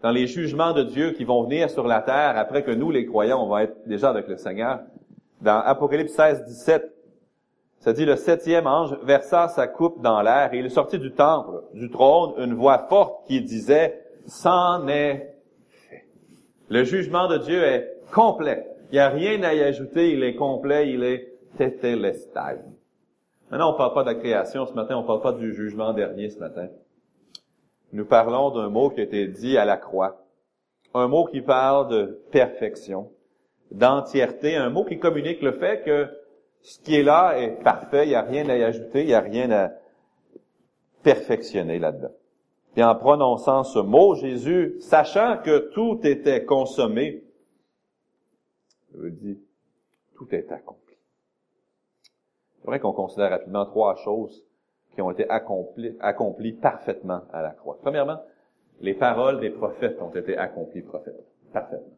dans 0.02 0.10
les 0.10 0.26
jugements 0.26 0.74
de 0.74 0.82
Dieu 0.82 1.12
qui 1.12 1.24
vont 1.24 1.42
venir 1.44 1.70
sur 1.70 1.86
la 1.86 2.02
terre 2.02 2.36
après 2.36 2.62
que 2.62 2.70
nous, 2.70 2.90
les 2.90 3.06
croyants, 3.06 3.42
on 3.42 3.48
va 3.48 3.64
être 3.64 3.88
déjà 3.88 4.10
avec 4.10 4.28
le 4.28 4.36
Seigneur. 4.36 4.80
Dans 5.40 5.58
Apocalypse 5.58 6.12
16, 6.12 6.44
17, 6.44 6.95
ça 7.86 7.92
dit 7.92 8.04
le 8.04 8.16
septième 8.16 8.66
ange 8.66 8.98
versa 9.04 9.46
sa 9.46 9.68
coupe 9.68 10.02
dans 10.02 10.20
l'air 10.20 10.52
et 10.52 10.58
il 10.58 10.68
sortit 10.72 10.98
du 10.98 11.12
temple, 11.12 11.62
du 11.72 11.88
trône, 11.88 12.34
une 12.36 12.54
voix 12.54 12.84
forte 12.88 13.24
qui 13.28 13.40
disait, 13.40 14.02
c'en 14.26 14.88
est 14.88 15.36
fait. 15.88 16.04
Le 16.68 16.82
jugement 16.82 17.28
de 17.28 17.38
Dieu 17.38 17.62
est 17.62 17.94
complet. 18.12 18.66
Il 18.90 18.94
n'y 18.94 18.98
a 18.98 19.08
rien 19.08 19.40
à 19.44 19.54
y 19.54 19.62
ajouter, 19.62 20.10
il 20.10 20.24
est 20.24 20.34
complet, 20.34 20.90
il 20.90 21.04
est 21.04 21.32
tétélestai. 21.58 22.56
Maintenant, 23.52 23.68
on 23.68 23.72
ne 23.74 23.78
parle 23.78 23.94
pas 23.94 24.02
de 24.02 24.08
la 24.08 24.14
création 24.16 24.66
ce 24.66 24.72
matin, 24.72 24.96
on 24.96 25.02
ne 25.02 25.06
parle 25.06 25.22
pas 25.22 25.34
du 25.34 25.54
jugement 25.54 25.92
dernier 25.92 26.28
ce 26.28 26.40
matin. 26.40 26.66
Nous 27.92 28.04
parlons 28.04 28.50
d'un 28.50 28.68
mot 28.68 28.90
qui 28.90 28.98
a 28.98 29.04
été 29.04 29.28
dit 29.28 29.56
à 29.56 29.64
la 29.64 29.76
croix. 29.76 30.26
Un 30.92 31.06
mot 31.06 31.24
qui 31.26 31.40
parle 31.40 31.86
de 31.86 32.20
perfection, 32.32 33.12
d'entièreté, 33.70 34.56
un 34.56 34.70
mot 34.70 34.82
qui 34.82 34.98
communique 34.98 35.40
le 35.40 35.52
fait 35.52 35.84
que 35.84 36.08
ce 36.66 36.80
qui 36.80 36.96
est 36.96 37.04
là 37.04 37.38
est 37.38 37.62
parfait, 37.62 38.06
il 38.06 38.08
n'y 38.08 38.16
a 38.16 38.22
rien 38.22 38.48
à 38.48 38.56
y 38.56 38.64
ajouter, 38.64 39.02
il 39.02 39.06
n'y 39.06 39.14
a 39.14 39.20
rien 39.20 39.48
à 39.52 39.70
perfectionner 41.04 41.78
là-dedans. 41.78 42.10
Et 42.74 42.82
en 42.82 42.96
prononçant 42.96 43.62
ce 43.62 43.78
mot, 43.78 44.16
Jésus, 44.16 44.74
sachant 44.80 45.38
que 45.38 45.70
tout 45.74 46.00
était 46.02 46.44
consommé, 46.44 47.22
veut 48.94 49.12
dire, 49.12 49.36
tout 50.16 50.26
est 50.34 50.50
accompli. 50.50 50.96
C'est 52.58 52.66
vrai 52.66 52.80
qu'on 52.80 52.92
considère 52.92 53.30
rapidement 53.30 53.64
trois 53.66 53.94
choses 54.02 54.44
qui 54.92 55.00
ont 55.02 55.12
été 55.12 55.30
accomplies, 55.30 55.96
accomplies 56.00 56.54
parfaitement 56.54 57.20
à 57.32 57.42
la 57.42 57.50
croix. 57.50 57.78
Premièrement, 57.80 58.20
les 58.80 58.94
paroles 58.94 59.38
des 59.38 59.50
prophètes 59.50 60.02
ont 60.02 60.10
été 60.10 60.36
accomplies 60.36 60.82
parfaitement. 61.52 61.95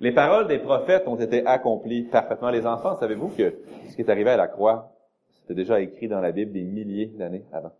Les 0.00 0.12
paroles 0.12 0.46
des 0.46 0.58
prophètes 0.58 1.08
ont 1.08 1.16
été 1.16 1.44
accomplies 1.44 2.02
parfaitement. 2.04 2.50
Les 2.50 2.66
enfants, 2.66 2.96
savez-vous 2.96 3.28
que 3.28 3.54
ce 3.88 3.96
qui 3.96 4.02
est 4.02 4.10
arrivé 4.10 4.30
à 4.30 4.36
la 4.36 4.46
croix, 4.46 4.92
c'était 5.32 5.54
déjà 5.54 5.80
écrit 5.80 6.08
dans 6.08 6.20
la 6.20 6.30
Bible 6.30 6.52
des 6.52 6.62
milliers 6.62 7.06
d'années 7.06 7.44
avant. 7.52 7.72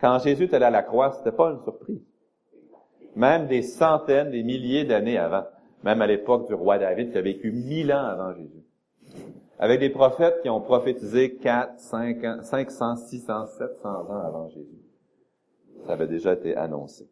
Quand 0.00 0.18
Jésus 0.18 0.44
est 0.44 0.54
allé 0.54 0.64
à 0.64 0.70
la 0.70 0.82
croix, 0.82 1.12
c'était 1.12 1.36
pas 1.36 1.50
une 1.50 1.62
surprise. 1.62 2.02
Même 3.14 3.46
des 3.46 3.62
centaines, 3.62 4.30
des 4.30 4.42
milliers 4.42 4.84
d'années 4.84 5.18
avant, 5.18 5.44
même 5.84 6.02
à 6.02 6.06
l'époque 6.06 6.48
du 6.48 6.54
roi 6.54 6.78
David 6.78 7.12
qui 7.12 7.18
a 7.18 7.22
vécu 7.22 7.52
mille 7.52 7.92
ans 7.92 8.04
avant 8.04 8.34
Jésus. 8.34 8.64
Avec 9.60 9.80
des 9.80 9.90
prophètes 9.90 10.40
qui 10.42 10.48
ont 10.48 10.60
prophétisé 10.60 11.36
4, 11.36 11.78
5, 11.78 12.42
500, 12.42 12.96
600, 12.96 13.46
700 13.46 13.88
ans 13.88 14.26
avant 14.26 14.48
Jésus. 14.48 14.78
Ça 15.86 15.92
avait 15.92 16.06
déjà 16.06 16.32
été 16.32 16.56
annoncé. 16.56 17.08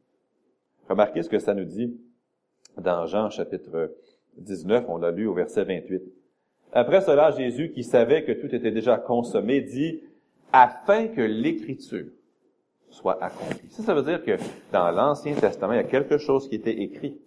Remarquez 0.88 1.22
ce 1.22 1.28
que 1.28 1.38
ça 1.38 1.54
nous 1.54 1.64
dit 1.64 1.96
dans 2.78 3.06
Jean 3.06 3.30
chapitre 3.30 3.94
19, 4.38 4.84
on 4.88 4.98
l'a 4.98 5.10
lu 5.10 5.26
au 5.26 5.34
verset 5.34 5.64
28. 5.64 6.02
Après 6.72 7.00
cela, 7.00 7.30
Jésus, 7.30 7.70
qui 7.70 7.84
savait 7.84 8.24
que 8.24 8.32
tout 8.32 8.54
était 8.54 8.70
déjà 8.70 8.98
consommé, 8.98 9.60
dit, 9.60 10.02
afin 10.52 11.08
que 11.08 11.20
l'écriture 11.20 12.06
soit 12.90 13.22
accomplie. 13.22 13.68
Ça, 13.70 13.82
ça 13.82 13.94
veut 13.94 14.02
dire 14.02 14.22
que 14.22 14.36
dans 14.72 14.90
l'Ancien 14.90 15.34
Testament, 15.34 15.74
il 15.74 15.76
y 15.76 15.80
a 15.80 15.84
quelque 15.84 16.18
chose 16.18 16.48
qui 16.48 16.56
était 16.56 16.82
écrit. 16.82 17.18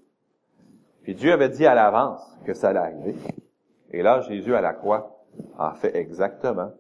Puis 1.03 1.15
Dieu 1.15 1.31
avait 1.31 1.49
dit 1.49 1.65
à 1.65 1.75
l'avance 1.75 2.21
que 2.45 2.53
ça 2.53 2.69
allait 2.69 2.79
arriver. 2.79 3.15
Et 3.91 4.01
là, 4.01 4.21
Jésus 4.21 4.53
à 4.55 4.61
la 4.61 4.73
croix 4.73 5.25
a 5.57 5.73
fait 5.73 5.95
exactement, 5.95 6.71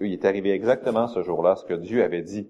il 0.00 0.12
est 0.12 0.24
arrivé 0.24 0.50
exactement 0.50 1.06
ce 1.06 1.22
jour-là, 1.22 1.56
ce 1.56 1.64
que 1.64 1.74
Dieu 1.74 2.02
avait 2.02 2.22
dit 2.22 2.48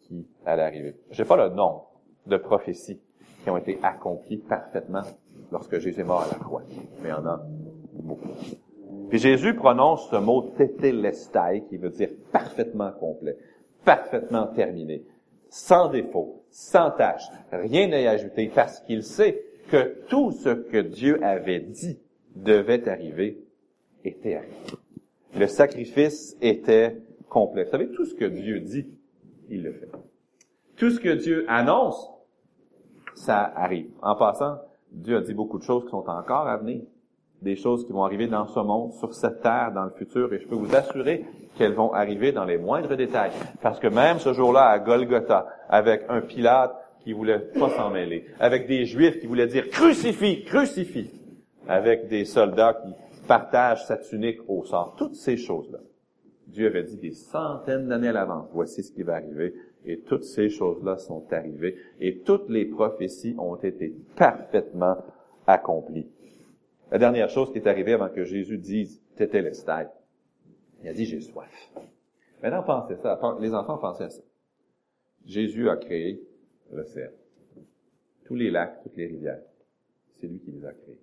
qui 0.00 0.26
allait 0.44 0.62
arriver. 0.62 0.96
Je 1.10 1.16
sais 1.16 1.24
pas 1.24 1.36
le 1.36 1.54
nombre 1.54 1.90
de 2.26 2.36
prophéties 2.36 3.00
qui 3.42 3.50
ont 3.50 3.56
été 3.56 3.78
accomplis 3.82 4.38
parfaitement 4.38 5.02
lorsque 5.50 5.78
Jésus 5.78 6.00
est 6.00 6.04
mort 6.04 6.22
à 6.22 6.28
la 6.32 6.38
croix. 6.38 6.62
Mais 7.02 7.08
il 7.08 7.10
y 7.10 7.12
en 7.12 7.26
a 7.26 7.40
beaucoup. 7.94 8.28
Puis 9.10 9.18
Jésus 9.18 9.54
prononce 9.54 10.08
ce 10.10 10.16
mot 10.16 10.52
tétélestai 10.56 11.64
qui 11.68 11.76
veut 11.76 11.90
dire 11.90 12.10
parfaitement 12.32 12.92
complet, 12.92 13.36
parfaitement 13.84 14.46
terminé, 14.46 15.04
sans 15.48 15.88
défaut, 15.88 16.44
sans 16.50 16.90
tâche, 16.90 17.24
rien 17.50 17.88
y 17.88 18.06
ajouter 18.06 18.50
parce 18.54 18.80
qu'il 18.80 19.02
sait 19.02 19.42
que 19.70 20.02
tout 20.08 20.32
ce 20.32 20.50
que 20.50 20.78
Dieu 20.78 21.22
avait 21.22 21.60
dit 21.60 21.98
devait 22.34 22.88
arriver 22.88 23.38
était 24.04 24.34
arrivé. 24.34 24.54
Le 25.38 25.46
sacrifice 25.46 26.36
était 26.40 26.96
complet. 27.28 27.64
Vous 27.64 27.70
savez, 27.70 27.88
tout 27.90 28.04
ce 28.04 28.14
que 28.14 28.24
Dieu 28.24 28.60
dit, 28.60 28.86
il 29.48 29.62
le 29.62 29.72
fait. 29.72 29.88
Tout 30.76 30.90
ce 30.90 31.00
que 31.00 31.10
Dieu 31.10 31.44
annonce, 31.48 32.10
ça 33.14 33.52
arrive. 33.54 33.90
En 34.02 34.16
passant, 34.16 34.58
Dieu 34.90 35.16
a 35.16 35.20
dit 35.20 35.34
beaucoup 35.34 35.58
de 35.58 35.64
choses 35.64 35.84
qui 35.84 35.90
sont 35.90 36.08
encore 36.08 36.48
à 36.48 36.56
venir. 36.56 36.82
des 37.42 37.56
choses 37.56 37.84
qui 37.84 37.92
vont 37.92 38.04
arriver 38.04 38.28
dans 38.28 38.46
ce 38.46 38.60
monde, 38.60 38.92
sur 38.94 39.12
cette 39.14 39.42
terre, 39.42 39.72
dans 39.74 39.84
le 39.84 39.90
futur, 39.90 40.32
et 40.32 40.38
je 40.38 40.46
peux 40.46 40.54
vous 40.54 40.74
assurer 40.74 41.24
qu'elles 41.56 41.74
vont 41.74 41.92
arriver 41.92 42.32
dans 42.32 42.44
les 42.44 42.56
moindres 42.56 42.96
détails. 42.96 43.32
Parce 43.60 43.78
que 43.78 43.88
même 43.88 44.18
ce 44.18 44.32
jour-là, 44.32 44.68
à 44.68 44.78
Golgotha, 44.78 45.46
avec 45.68 46.04
un 46.08 46.20
Pilate 46.20 46.74
qui 47.00 47.12
voulait 47.12 47.40
pas 47.40 47.68
s'en 47.70 47.90
mêler, 47.90 48.26
avec 48.38 48.68
des 48.68 48.84
Juifs 48.84 49.18
qui 49.18 49.26
voulaient 49.26 49.48
dire 49.48 49.68
crucifie, 49.70 50.44
crucifie, 50.44 51.10
avec 51.68 52.08
des 52.08 52.24
soldats 52.24 52.74
qui 52.74 52.94
partagent 53.26 53.84
sa 53.86 53.96
tunique 53.96 54.38
au 54.48 54.64
sort, 54.64 54.94
toutes 54.96 55.16
ces 55.16 55.36
choses-là. 55.36 55.78
Dieu 56.46 56.66
avait 56.66 56.84
dit 56.84 56.96
des 56.96 57.12
centaines 57.12 57.88
d'années 57.88 58.08
à 58.08 58.12
l'avance, 58.12 58.48
voici 58.52 58.82
ce 58.82 58.92
qui 58.92 59.02
va 59.02 59.14
arriver, 59.14 59.54
et 59.84 60.00
toutes 60.00 60.24
ces 60.24 60.48
choses-là 60.48 60.96
sont 60.96 61.24
arrivées, 61.32 61.76
et 62.00 62.18
toutes 62.18 62.48
les 62.48 62.64
prophéties 62.64 63.34
ont 63.38 63.56
été 63.56 63.94
parfaitement 64.16 64.96
accomplies. 65.46 66.08
La 66.90 66.98
dernière 66.98 67.30
chose 67.30 67.50
qui 67.52 67.58
est 67.58 67.66
arrivée 67.66 67.94
avant 67.94 68.08
que 68.08 68.24
Jésus 68.24 68.58
dise 68.58 69.02
Tétélestai, 69.16 69.86
il 70.82 70.88
a 70.88 70.92
dit 70.92 71.04
j'ai 71.04 71.20
soif. 71.20 71.72
Maintenant, 72.42 72.62
pensez 72.62 72.96
ça, 72.96 73.18
les 73.40 73.54
enfants 73.54 73.78
pensaient 73.78 74.04
à 74.04 74.10
ça. 74.10 74.22
Jésus 75.24 75.68
a 75.68 75.76
créé 75.76 76.20
l'océan. 76.72 77.10
Tous 78.24 78.34
les 78.34 78.50
lacs, 78.50 78.82
toutes 78.82 78.96
les 78.96 79.06
rivières, 79.06 79.42
c'est 80.16 80.26
lui 80.26 80.40
qui 80.40 80.50
les 80.50 80.64
a 80.64 80.72
créés. 80.72 81.00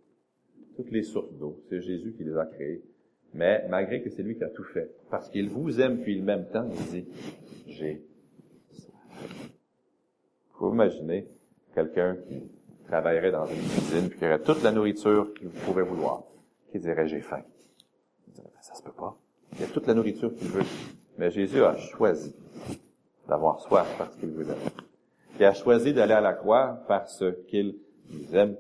Toutes 0.76 0.92
les 0.92 1.04
sources 1.04 1.34
d'eau, 1.34 1.62
c'est 1.70 1.82
Jésus 1.82 2.14
qui 2.14 2.24
les 2.24 2.38
a 2.38 2.46
créées. 2.46 2.82
Mais 3.34 3.66
malgré 3.70 4.02
que 4.02 4.10
c'est 4.10 4.24
lui 4.24 4.38
qui 4.38 4.44
a 4.44 4.50
tout 4.50 4.64
fait, 4.64 4.92
parce 5.10 5.30
qu'il 5.30 5.50
vous 5.50 5.80
aime 5.80 6.02
puis 6.02 6.16
il 6.16 6.24
m'aime 6.24 6.46
tant, 6.52 6.68
il 6.70 7.04
dit, 7.04 7.08
j'ai. 7.68 8.02
Vous 10.60 10.74
imaginez 10.74 11.26
quelqu'un 11.74 12.18
qui 12.28 12.44
travaillerait 12.86 13.32
dans 13.32 13.46
une 13.46 13.62
cuisine 13.62 14.10
puis 14.10 14.20
qui 14.20 14.26
aurait 14.26 14.42
toute 14.42 14.62
la 14.62 14.72
nourriture 14.72 15.34
qu'il 15.34 15.50
pouvait 15.50 15.84
vouloir, 15.84 16.24
qui 16.72 16.80
dirait 16.80 17.08
j'ai 17.08 17.22
faim. 17.22 17.44
Il 18.28 18.34
dirait, 18.34 18.50
ben, 18.54 18.62
ça 18.62 18.76
se 18.76 18.84
peut 18.84 18.92
pas. 18.92 19.16
Il 19.54 19.62
y 19.62 19.64
a 19.64 19.68
toute 19.68 19.88
la 19.88 19.94
nourriture 19.94 20.36
qu'il 20.36 20.50
veut. 20.50 20.66
Mais 21.18 21.32
Jésus 21.32 21.64
a 21.64 21.78
choisi 21.78 22.36
d'avoir 23.28 23.62
soif 23.62 23.88
parce 23.98 24.16
qu'il 24.18 24.30
vous 24.30 24.50
aime. 24.50 24.58
Il 25.40 25.46
a 25.46 25.54
choisi 25.54 25.94
d'aller 25.94 26.14
à 26.14 26.22
la 26.22 26.34
croix 26.34 26.84
parce 26.88 27.24
qu'il 27.48 27.78
nous 28.10 28.36
aime. 28.36 28.58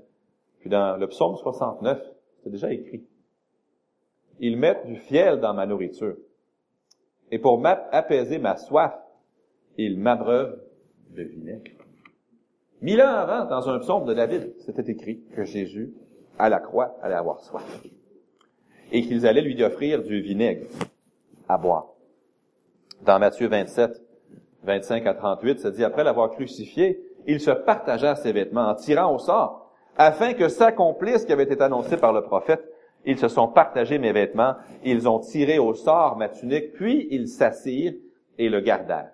Puis 0.62 0.70
dans 0.70 0.96
le 0.98 1.08
psaume 1.08 1.36
69, 1.36 2.01
c'est 2.44 2.50
déjà 2.50 2.72
écrit. 2.72 3.03
Ils 4.39 4.58
mettent 4.58 4.86
du 4.86 4.96
fiel 4.96 5.41
dans 5.41 5.53
ma 5.53 5.65
nourriture. 5.65 6.15
Et 7.32 7.39
pour 7.39 7.62
apaiser 7.65 8.39
ma 8.39 8.56
soif, 8.56 8.98
ils 9.77 10.00
m'abreuvent 10.00 10.62
de 11.10 11.24
vinaigre. 11.24 11.78
Mille 12.81 13.01
ans 13.01 13.13
avant, 13.13 13.43
dans 13.45 13.67
un 13.69 13.79
psaume 13.79 14.05
de 14.05 14.13
David, 14.13 14.53
c'était 14.59 14.89
écrit 14.89 15.21
que 15.36 15.43
Jésus, 15.43 15.93
à 16.38 16.48
la 16.48 16.59
croix, 16.59 16.95
allait 17.01 17.15
avoir 17.15 17.41
soif. 17.41 17.63
Et 18.91 19.01
qu'ils 19.01 19.27
allaient 19.27 19.41
lui 19.41 19.62
offrir 19.62 20.01
du 20.01 20.21
vinaigre 20.21 20.65
à 21.50 21.57
boire. 21.57 21.88
Dans 23.01 23.19
Matthieu 23.19 23.48
27, 23.48 24.01
25 24.63 25.05
à 25.07 25.13
38, 25.13 25.59
ça 25.59 25.71
dit, 25.71 25.83
après 25.83 26.05
l'avoir 26.05 26.31
crucifié, 26.31 27.01
il 27.27 27.41
se 27.41 27.51
partagea 27.51 28.15
ses 28.15 28.31
vêtements 28.31 28.69
en 28.69 28.75
tirant 28.75 29.13
au 29.13 29.19
sort, 29.19 29.74
afin 29.98 30.33
que 30.33 30.48
s'accomplisse 30.48 31.21
ce 31.21 31.25
qui 31.25 31.33
avait 31.33 31.43
été 31.43 31.62
annoncé 31.62 31.98
par 31.98 32.13
le 32.13 32.21
prophète. 32.21 32.63
Ils 33.05 33.17
se 33.17 33.27
sont 33.27 33.50
partagés 33.50 33.98
mes 33.98 34.13
vêtements, 34.13 34.55
ils 34.86 35.07
ont 35.09 35.19
tiré 35.19 35.59
au 35.59 35.74
sort 35.74 36.15
ma 36.15 36.29
tunique, 36.29 36.74
puis 36.74 37.07
ils 37.12 37.27
s'assirent 37.27 37.95
et 38.38 38.48
le 38.48 38.62
gardèrent. 38.62 39.12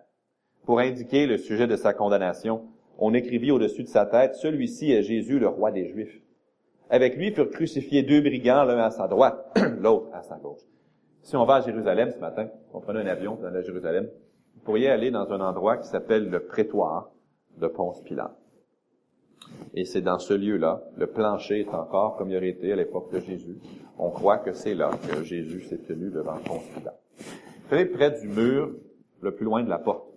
Pour 0.66 0.80
indiquer 0.80 1.26
le 1.26 1.38
sujet 1.38 1.68
de 1.68 1.76
sa 1.76 1.94
condamnation, 1.94 2.68
on 2.98 3.14
écrivit 3.14 3.52
au-dessus 3.52 3.84
de 3.84 3.88
sa 3.88 4.06
tête, 4.06 4.36
celui-ci 4.36 4.92
est 4.92 5.04
Jésus, 5.04 5.40
le 5.40 5.48
roi 5.48 5.72
des 5.72 5.88
Juifs. 5.88 6.22
Avec 6.90 7.16
lui 7.16 7.32
furent 7.32 7.50
crucifiés 7.50 8.04
deux 8.04 8.22
brigands, 8.22 8.64
l'un 8.64 8.78
à 8.78 8.92
sa 8.92 9.08
droite, 9.08 9.58
l'autre 9.80 10.10
à 10.14 10.22
sa 10.22 10.38
gauche. 10.38 10.62
Si 11.24 11.36
on 11.36 11.46
va 11.46 11.56
à 11.56 11.62
Jérusalem 11.62 12.12
ce 12.12 12.20
matin, 12.20 12.50
on 12.74 12.80
prenait 12.80 13.02
un 13.02 13.08
avion 13.08 13.36
pour 13.36 13.46
aller 13.46 13.58
à 13.58 13.64
Jérusalem, 13.64 14.08
vous 14.56 14.62
pourriez 14.62 14.90
aller 14.90 15.12
dans 15.12 15.32
un 15.32 15.42
endroit 15.42 15.78
qui 15.78 15.88
s'appelle 15.88 16.30
le 16.30 16.46
prétoire 16.46 17.10
de 17.58 17.68
Ponce 17.68 18.02
Pilate. 18.02 18.36
Et 19.74 19.86
c'est 19.86 20.02
dans 20.02 20.20
ce 20.20 20.34
lieu-là, 20.34 20.84
le 20.96 21.08
plancher 21.08 21.62
est 21.62 21.74
encore 21.74 22.16
comme 22.16 22.30
il 22.30 22.38
aurait 22.38 22.50
été 22.50 22.72
à 22.72 22.76
l'époque 22.76 23.12
de 23.12 23.20
Jésus. 23.20 23.58
On 23.98 24.10
croit 24.10 24.38
que 24.38 24.54
c'est 24.54 24.74
là 24.74 24.92
que 25.10 25.24
Jésus 25.24 25.62
s'est 25.64 25.80
tenu 25.80 26.10
devant 26.10 26.38
Ponce 26.46 26.68
Pilate. 26.76 27.02
Très 27.70 27.86
près 27.86 28.12
du 28.12 28.28
mur, 28.28 28.72
le 29.22 29.34
plus 29.34 29.46
loin 29.46 29.64
de 29.64 29.70
la 29.70 29.80
porte, 29.80 30.08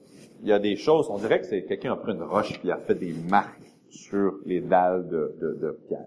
il 0.42 0.48
y 0.48 0.52
a 0.52 0.58
des 0.58 0.76
choses, 0.76 1.08
on 1.10 1.18
dirait 1.18 1.40
que 1.40 1.46
c'est 1.46 1.64
quelqu'un 1.64 1.92
a 1.92 1.96
pris 1.96 2.12
une 2.12 2.22
roche 2.22 2.60
qui 2.60 2.70
a 2.70 2.76
fait 2.76 2.94
des 2.94 3.12
marques 3.28 3.72
sur 3.90 4.38
les 4.44 4.60
dalles 4.60 5.08
de, 5.08 5.34
de, 5.40 5.54
de 5.54 5.78
pierre. 5.88 6.06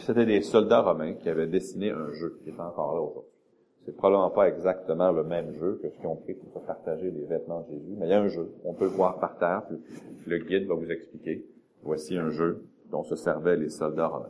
C'était 0.00 0.26
des 0.26 0.42
soldats 0.42 0.80
romains 0.80 1.14
qui 1.14 1.28
avaient 1.28 1.46
dessiné 1.46 1.90
un 1.90 2.10
jeu 2.12 2.38
qui 2.42 2.50
est 2.50 2.60
encore 2.60 2.94
là 2.94 3.00
aujourd'hui. 3.00 3.30
C'est 3.84 3.96
probablement 3.96 4.30
pas 4.30 4.48
exactement 4.48 5.10
le 5.10 5.24
même 5.24 5.52
jeu 5.54 5.80
que 5.82 5.88
ce 5.88 5.96
qu'ils 5.96 6.06
ont 6.06 6.16
pris 6.16 6.34
pour 6.34 6.62
partager 6.62 7.10
les 7.10 7.24
vêtements 7.24 7.62
de 7.62 7.74
Jésus, 7.74 7.94
mais 7.98 8.06
il 8.06 8.10
y 8.10 8.14
a 8.14 8.20
un 8.20 8.28
jeu. 8.28 8.52
On 8.64 8.74
peut 8.74 8.84
le 8.84 8.90
voir 8.90 9.18
par 9.18 9.36
terre, 9.38 9.62
puis 9.66 9.78
le 10.26 10.38
guide 10.38 10.66
va 10.66 10.74
vous 10.74 10.90
expliquer. 10.90 11.44
Voici 11.82 12.16
un 12.16 12.30
jeu 12.30 12.64
dont 12.90 13.02
se 13.02 13.16
servaient 13.16 13.56
les 13.56 13.70
soldats 13.70 14.06
romains. 14.06 14.28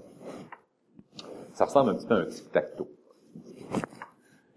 Ça 1.52 1.66
ressemble 1.66 1.90
un 1.90 1.94
petit 1.96 2.06
peu 2.06 2.14
à 2.14 2.18
un 2.18 2.26
tic-tac-toe. 2.26 2.88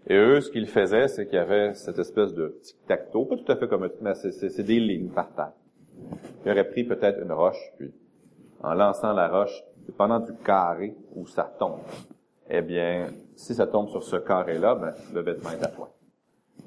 Et 0.08 0.14
eux, 0.14 0.40
ce 0.40 0.50
qu'ils 0.50 0.68
faisaient, 0.68 1.08
c'est 1.08 1.26
qu'il 1.26 1.34
y 1.34 1.38
avait 1.38 1.74
cette 1.74 1.98
espèce 1.98 2.32
de 2.32 2.58
tic-tac-toe, 2.62 3.24
pas 3.24 3.36
tout 3.36 3.52
à 3.52 3.56
fait 3.56 3.66
comme 3.66 3.82
un 3.82 3.90
mais 4.00 4.14
c'est 4.14 4.62
des 4.62 4.78
lignes 4.78 5.10
par 5.10 5.32
terre. 5.34 5.52
Ils 6.44 6.52
auraient 6.52 6.68
pris 6.68 6.84
peut-être 6.84 7.20
une 7.20 7.32
roche, 7.32 7.72
puis 7.76 7.92
en 8.62 8.74
lançant 8.74 9.12
la 9.12 9.28
roche, 9.28 9.64
dépendant 9.86 10.20
du 10.20 10.32
carré 10.44 10.94
où 11.14 11.26
ça 11.26 11.44
tombe, 11.58 11.80
eh 12.48 12.62
bien, 12.62 13.08
si 13.34 13.54
ça 13.54 13.66
tombe 13.66 13.88
sur 13.88 14.02
ce 14.02 14.16
carré-là, 14.16 14.76
ben, 14.76 14.94
le 15.12 15.20
vêtement 15.20 15.50
est 15.50 15.64
à 15.64 15.68
toi. 15.68 15.90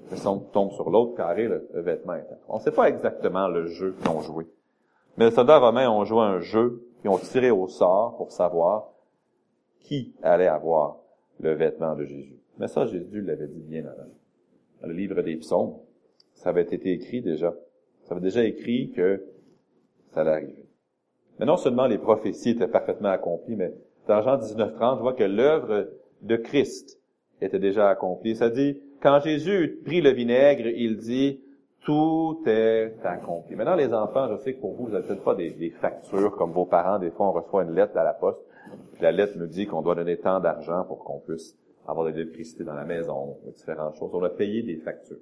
Si 0.09 0.17
ça 0.17 0.31
tombe 0.51 0.71
sur 0.71 0.89
l'autre 0.89 1.15
carré, 1.15 1.47
le, 1.47 1.69
vêtement 1.75 2.15
est 2.15 2.21
à 2.21 2.35
toi. 2.35 2.45
On 2.49 2.57
ne 2.57 2.61
sait 2.61 2.71
pas 2.71 2.89
exactement 2.89 3.47
le 3.47 3.67
jeu 3.67 3.95
qu'ils 3.99 4.09
ont 4.09 4.21
joué. 4.21 4.47
Mais 5.17 5.25
les 5.25 5.31
soldats 5.31 5.59
romains 5.59 5.89
ont 5.89 6.03
joué 6.03 6.21
un 6.21 6.39
jeu, 6.39 6.85
ils 7.03 7.09
ont 7.09 7.17
tiré 7.17 7.51
au 7.51 7.67
sort 7.67 8.17
pour 8.17 8.31
savoir 8.31 8.89
qui 9.79 10.13
allait 10.21 10.47
avoir 10.47 10.97
le 11.39 11.53
vêtement 11.53 11.95
de 11.95 12.03
Jésus. 12.03 12.39
Mais 12.59 12.67
ça, 12.67 12.85
Jésus 12.85 13.21
l'avait 13.21 13.47
dit 13.47 13.61
bien. 13.61 13.83
Dans 14.81 14.87
le 14.87 14.93
livre 14.93 15.21
des 15.21 15.37
psaumes, 15.37 15.77
ça 16.33 16.49
avait 16.49 16.63
été 16.63 16.91
écrit 16.91 17.21
déjà. 17.21 17.53
Ça 18.03 18.13
avait 18.13 18.21
déjà 18.21 18.43
écrit 18.43 18.91
que 18.91 19.23
ça 20.11 20.21
allait 20.21 20.31
arriver. 20.31 20.65
Mais 21.39 21.45
non 21.45 21.57
seulement 21.57 21.87
les 21.87 21.97
prophéties 21.97 22.51
étaient 22.51 22.67
parfaitement 22.67 23.09
accomplies, 23.09 23.55
mais 23.55 23.73
dans 24.07 24.21
Jean 24.21 24.37
19.30, 24.37 24.97
je 24.97 25.01
vois 25.01 25.13
que 25.13 25.23
l'œuvre 25.23 25.87
de 26.21 26.35
Christ 26.35 26.99
était 27.41 27.59
déjà 27.59 27.89
accomplie. 27.89 28.35
Ça 28.35 28.49
dit, 28.49 28.81
quand 29.01 29.21
Jésus 29.21 29.79
prit 29.85 30.01
le 30.01 30.11
vinaigre, 30.11 30.67
il 30.67 30.97
dit, 30.97 31.39
tout 31.85 32.41
est 32.45 32.93
accompli. 33.03 33.55
Maintenant, 33.55 33.75
les 33.75 33.93
enfants, 33.93 34.27
je 34.29 34.43
sais 34.43 34.53
que 34.53 34.59
pour 34.59 34.73
vous, 34.73 34.85
vous 34.87 34.91
n'avez 34.91 35.07
peut-être 35.07 35.23
pas 35.23 35.35
des, 35.35 35.73
factures 35.79 36.35
comme 36.35 36.51
vos 36.51 36.65
parents. 36.65 36.99
Des 36.99 37.11
fois, 37.11 37.29
on 37.29 37.31
reçoit 37.31 37.63
une 37.63 37.73
lettre 37.73 37.97
à 37.97 38.03
la 38.03 38.13
poste. 38.13 38.39
La 38.99 39.11
lettre 39.11 39.37
nous 39.37 39.47
dit 39.47 39.65
qu'on 39.65 39.81
doit 39.81 39.95
donner 39.95 40.17
tant 40.17 40.41
d'argent 40.41 40.83
pour 40.83 40.99
qu'on 41.05 41.19
puisse 41.19 41.57
avoir 41.91 42.05
de 42.07 42.11
l'électricité 42.11 42.63
dans 42.63 42.73
la 42.73 42.85
maison, 42.85 43.37
différentes 43.55 43.95
choses. 43.97 44.11
On 44.13 44.23
a 44.23 44.29
payé 44.29 44.61
des 44.63 44.77
factures. 44.77 45.17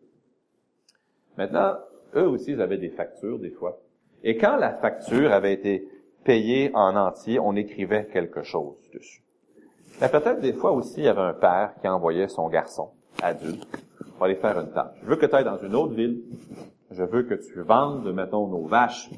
Maintenant, 1.37 1.77
eux 2.15 2.27
aussi, 2.27 2.51
ils 2.51 2.61
avaient 2.61 2.77
des 2.77 2.89
factures 2.89 3.39
des 3.39 3.51
fois. 3.51 3.79
Et 4.23 4.37
quand 4.37 4.57
la 4.57 4.73
facture 4.73 5.31
avait 5.31 5.53
été 5.53 5.87
payée 6.23 6.71
en 6.73 6.95
entier, 6.95 7.39
on 7.39 7.55
écrivait 7.55 8.07
quelque 8.11 8.43
chose 8.43 8.75
dessus. 8.93 9.23
Mais 10.01 10.09
peut-être 10.09 10.39
des 10.39 10.53
fois 10.53 10.71
aussi, 10.71 11.01
il 11.01 11.05
y 11.05 11.07
avait 11.07 11.21
un 11.21 11.33
père 11.33 11.73
qui 11.81 11.87
envoyait 11.87 12.27
son 12.27 12.49
garçon, 12.49 12.89
adulte, 13.21 13.65
pour 14.15 14.25
aller 14.25 14.35
faire 14.35 14.59
une 14.59 14.71
tâche. 14.71 14.95
Je 15.03 15.07
veux 15.07 15.15
que 15.15 15.25
tu 15.25 15.35
ailles 15.35 15.43
dans 15.43 15.57
une 15.57 15.75
autre 15.75 15.93
ville. 15.93 16.21
Je 16.91 17.03
veux 17.03 17.23
que 17.23 17.35
tu 17.35 17.61
vendes, 17.61 18.11
mettons, 18.13 18.47
nos 18.47 18.65
vaches. 18.65 19.09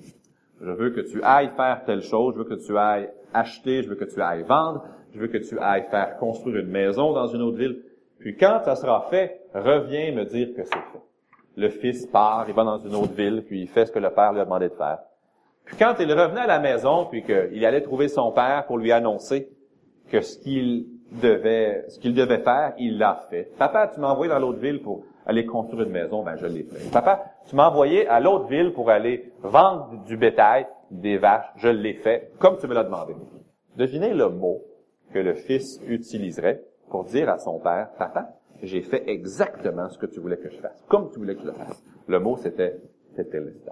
Je 0.61 0.71
veux 0.71 0.89
que 0.91 1.01
tu 1.01 1.23
ailles 1.23 1.51
faire 1.55 1.83
telle 1.85 2.01
chose. 2.01 2.33
Je 2.35 2.39
veux 2.39 2.45
que 2.45 2.65
tu 2.65 2.77
ailles 2.77 3.09
acheter. 3.33 3.83
Je 3.83 3.89
veux 3.89 3.95
que 3.95 4.05
tu 4.05 4.21
ailles 4.21 4.43
vendre 4.43 4.85
je 5.13 5.19
veux 5.19 5.27
que 5.27 5.37
tu 5.37 5.57
ailles 5.59 5.85
faire 5.89 6.17
construire 6.17 6.57
une 6.57 6.69
maison 6.69 7.13
dans 7.13 7.27
une 7.27 7.41
autre 7.41 7.57
ville. 7.57 7.81
Puis 8.19 8.35
quand 8.35 8.59
ça 8.63 8.75
sera 8.75 9.07
fait, 9.09 9.41
reviens 9.53 10.11
me 10.11 10.25
dire 10.25 10.49
que 10.55 10.63
c'est 10.63 10.73
fait. 10.73 11.01
Le 11.55 11.69
fils 11.69 12.05
part, 12.05 12.45
il 12.47 12.53
va 12.53 12.63
dans 12.63 12.77
une 12.77 12.95
autre 12.95 13.13
ville, 13.13 13.43
puis 13.45 13.61
il 13.61 13.67
fait 13.67 13.85
ce 13.85 13.91
que 13.91 13.99
le 13.99 14.11
père 14.11 14.33
lui 14.33 14.41
a 14.41 14.45
demandé 14.45 14.69
de 14.69 14.73
faire. 14.73 14.99
Puis 15.65 15.75
quand 15.77 15.95
il 15.99 16.11
revenait 16.11 16.41
à 16.41 16.47
la 16.47 16.59
maison, 16.59 17.05
puis 17.05 17.23
qu'il 17.23 17.65
allait 17.65 17.81
trouver 17.81 18.07
son 18.07 18.31
père 18.31 18.65
pour 18.65 18.77
lui 18.77 18.91
annoncer 18.91 19.49
que 20.09 20.21
ce 20.21 20.37
qu'il 20.37 20.87
devait, 21.21 21.85
ce 21.89 21.99
qu'il 21.99 22.13
devait 22.13 22.39
faire, 22.39 22.73
il 22.77 22.97
l'a 22.97 23.25
fait. 23.29 23.51
Papa, 23.57 23.87
tu 23.93 23.99
m'as 23.99 24.09
envoyé 24.09 24.31
dans 24.31 24.39
l'autre 24.39 24.59
ville 24.59 24.81
pour 24.81 25.03
aller 25.25 25.45
construire 25.45 25.83
une 25.83 25.91
maison, 25.91 26.23
ben 26.23 26.35
je 26.37 26.45
l'ai 26.45 26.63
fait. 26.63 26.91
Papa, 26.91 27.25
tu 27.47 27.55
m'as 27.55 27.69
envoyé 27.69 28.07
à 28.07 28.19
l'autre 28.19 28.47
ville 28.47 28.73
pour 28.73 28.89
aller 28.89 29.31
vendre 29.41 30.03
du 30.05 30.17
bétail, 30.17 30.67
des 30.91 31.17
vaches, 31.17 31.51
je 31.57 31.67
l'ai 31.67 31.93
fait, 31.93 32.31
comme 32.39 32.57
tu 32.57 32.67
me 32.67 32.73
l'as 32.73 32.83
demandé. 32.83 33.13
Devinez 33.75 34.13
le 34.13 34.29
mot 34.29 34.63
que 35.13 35.19
le 35.19 35.33
fils 35.33 35.81
utiliserait 35.87 36.63
pour 36.89 37.05
dire 37.05 37.29
à 37.29 37.37
son 37.37 37.59
père, 37.59 37.91
papa, 37.97 38.39
j'ai 38.61 38.81
fait 38.81 39.07
exactement 39.09 39.89
ce 39.89 39.97
que 39.97 40.05
tu 40.05 40.19
voulais 40.19 40.37
que 40.37 40.49
je 40.49 40.57
fasse, 40.57 40.83
comme 40.87 41.09
tu 41.11 41.19
voulais 41.19 41.35
que 41.35 41.41
je 41.41 41.47
le 41.47 41.53
fasse. 41.53 41.83
Le 42.07 42.19
mot, 42.19 42.37
c'était 42.37 42.79
tetelestai. 43.15 43.71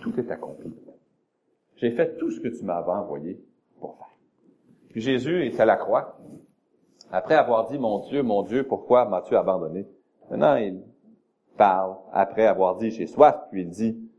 Tout 0.00 0.18
est 0.18 0.30
accompli. 0.30 0.72
J'ai 1.76 1.90
fait 1.90 2.16
tout 2.16 2.30
ce 2.30 2.40
que 2.40 2.48
tu 2.48 2.64
m'avais 2.64 2.90
envoyé 2.90 3.44
pour 3.80 3.96
faire. 3.96 4.16
Puis 4.90 5.00
Jésus 5.00 5.46
est 5.46 5.58
à 5.60 5.64
la 5.64 5.76
croix. 5.76 6.18
Après 7.10 7.34
avoir 7.34 7.68
dit, 7.68 7.78
mon 7.78 8.00
Dieu, 8.00 8.22
mon 8.22 8.42
Dieu, 8.42 8.64
pourquoi 8.64 9.04
m'as-tu 9.04 9.36
abandonné? 9.36 9.86
Maintenant, 10.30 10.56
il 10.56 10.82
parle, 11.56 11.96
après 12.12 12.46
avoir 12.46 12.76
dit, 12.76 12.90
j'ai 12.90 13.06
soif, 13.06 13.36
puis 13.50 13.62
il 13.62 13.68
dit, 13.68 14.10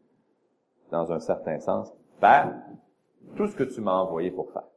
dans 0.92 1.12
un 1.12 1.20
certain 1.20 1.60
sens, 1.60 1.92
Père, 2.20 2.54
tout 3.36 3.48
ce 3.48 3.56
que 3.56 3.64
tu 3.64 3.82
m'as 3.82 3.96
envoyé 3.96 4.30
pour 4.30 4.52
faire, 4.52 4.68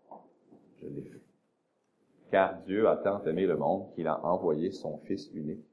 je 0.80 0.86
l'ai 0.86 1.02
fait. 1.02 1.25
Car 2.30 2.58
Dieu 2.66 2.88
a 2.88 2.96
tant 2.96 3.22
aimé 3.24 3.46
le 3.46 3.56
monde 3.56 3.86
qu'il 3.94 4.06
a 4.08 4.24
envoyé 4.24 4.72
son 4.72 4.98
Fils 5.04 5.30
unique, 5.34 5.64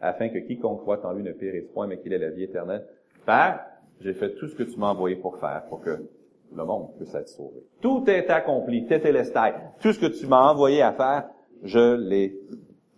afin 0.00 0.28
que 0.28 0.38
quiconque 0.38 0.80
croit 0.80 1.04
en 1.06 1.12
lui 1.12 1.22
ne 1.22 1.32
périsse 1.32 1.68
point, 1.72 1.86
mais 1.86 1.98
qu'il 1.98 2.12
ait 2.12 2.18
la 2.18 2.30
vie 2.30 2.44
éternelle. 2.44 2.86
Père, 3.24 3.64
j'ai 4.00 4.12
fait 4.12 4.34
tout 4.34 4.48
ce 4.48 4.56
que 4.56 4.64
tu 4.64 4.78
m'as 4.78 4.90
envoyé 4.90 5.16
pour 5.16 5.38
faire, 5.38 5.64
pour 5.68 5.80
que 5.80 6.08
le 6.54 6.64
monde 6.64 6.94
puisse 6.96 7.14
être 7.14 7.28
sauvé. 7.28 7.62
Tout 7.80 8.04
est 8.08 8.28
accompli, 8.28 8.86
tétélestai. 8.86 9.54
Tout 9.80 9.92
ce 9.92 10.00
que 10.00 10.06
tu 10.06 10.26
m'as 10.26 10.50
envoyé 10.50 10.82
à 10.82 10.92
faire, 10.92 11.28
je 11.62 11.94
l'ai 11.94 12.38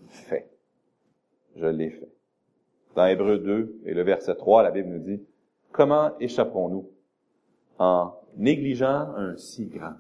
fait. 0.09 0.49
Je 1.55 1.67
l'ai 1.67 1.91
fait. 1.91 2.09
Dans 2.95 3.07
Hébreu 3.07 3.39
2 3.39 3.81
et 3.85 3.95
le 3.95 4.03
verset 4.03 4.35
3, 4.35 4.63
la 4.63 4.71
Bible 4.71 4.89
nous 4.89 4.99
dit, 4.99 5.23
comment 5.71 6.19
échapperons-nous 6.19 6.91
en 7.79 8.15
négligeant 8.37 9.15
un 9.17 9.37
si 9.37 9.67
grand? 9.67 9.95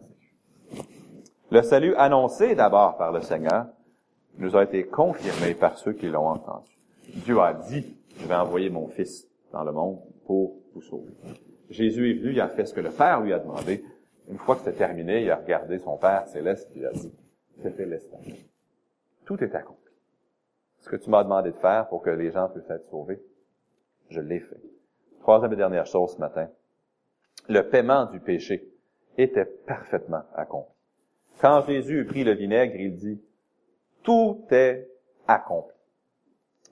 Le 1.50 1.62
salut 1.62 1.94
annoncé 1.94 2.56
d'abord 2.56 2.96
par 2.96 3.12
le 3.12 3.20
Seigneur 3.20 3.66
nous 4.38 4.56
a 4.56 4.64
été 4.64 4.84
confirmé 4.84 5.54
par 5.54 5.78
ceux 5.78 5.92
qui 5.92 6.08
l'ont 6.08 6.26
entendu. 6.26 6.76
Dieu 7.24 7.38
a 7.38 7.54
dit, 7.54 7.96
je 8.18 8.26
vais 8.26 8.34
envoyer 8.34 8.68
mon 8.68 8.88
Fils 8.88 9.28
dans 9.52 9.62
le 9.62 9.70
monde 9.70 10.00
pour 10.26 10.56
vous 10.74 10.82
sauver. 10.82 11.12
Jésus 11.70 12.10
est 12.10 12.14
venu, 12.14 12.32
il 12.32 12.40
a 12.40 12.48
fait 12.48 12.66
ce 12.66 12.74
que 12.74 12.80
le 12.80 12.90
Père 12.90 13.20
lui 13.20 13.32
a 13.32 13.38
demandé. 13.38 13.84
Une 14.28 14.38
fois 14.38 14.56
que 14.56 14.62
c'était 14.62 14.78
terminé, 14.78 15.22
il 15.22 15.30
a 15.30 15.36
regardé 15.36 15.78
son 15.78 15.96
Père 15.96 16.26
céleste 16.26 16.68
et 16.74 16.80
il 16.80 16.86
a 16.86 16.90
dit, 16.90 17.14
c'était 17.62 17.86
l'espoir. 17.86 18.20
Tout 19.24 19.42
est 19.44 19.54
accompli. 19.54 19.94
Ce 20.80 20.88
que 20.88 20.96
tu 20.96 21.10
m'as 21.10 21.22
demandé 21.22 21.52
de 21.52 21.56
faire 21.56 21.88
pour 21.88 22.02
que 22.02 22.10
les 22.10 22.32
gens 22.32 22.48
puissent 22.48 22.70
être 22.70 22.88
sauvés, 22.90 23.22
je 24.10 24.20
l'ai 24.20 24.40
fait. 24.40 24.60
Troisième 25.20 25.52
et 25.52 25.56
dernière 25.56 25.86
chose 25.86 26.14
ce 26.14 26.18
matin. 26.18 26.48
Le 27.48 27.62
paiement 27.68 28.06
du 28.06 28.18
péché 28.18 28.68
était 29.16 29.44
parfaitement 29.44 30.22
accompli. 30.34 30.75
Quand 31.40 31.62
Jésus 31.66 32.04
prit 32.06 32.24
le 32.24 32.32
vinaigre, 32.32 32.76
il 32.76 32.96
dit, 32.96 33.20
tout 34.02 34.44
est 34.50 34.88
accompli. 35.26 35.76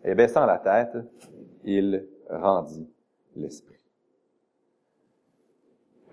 Et 0.04 0.14
baissant 0.14 0.46
la 0.46 0.58
tête, 0.58 0.96
il 1.64 2.06
rendit 2.30 2.88
l'esprit. 3.36 3.74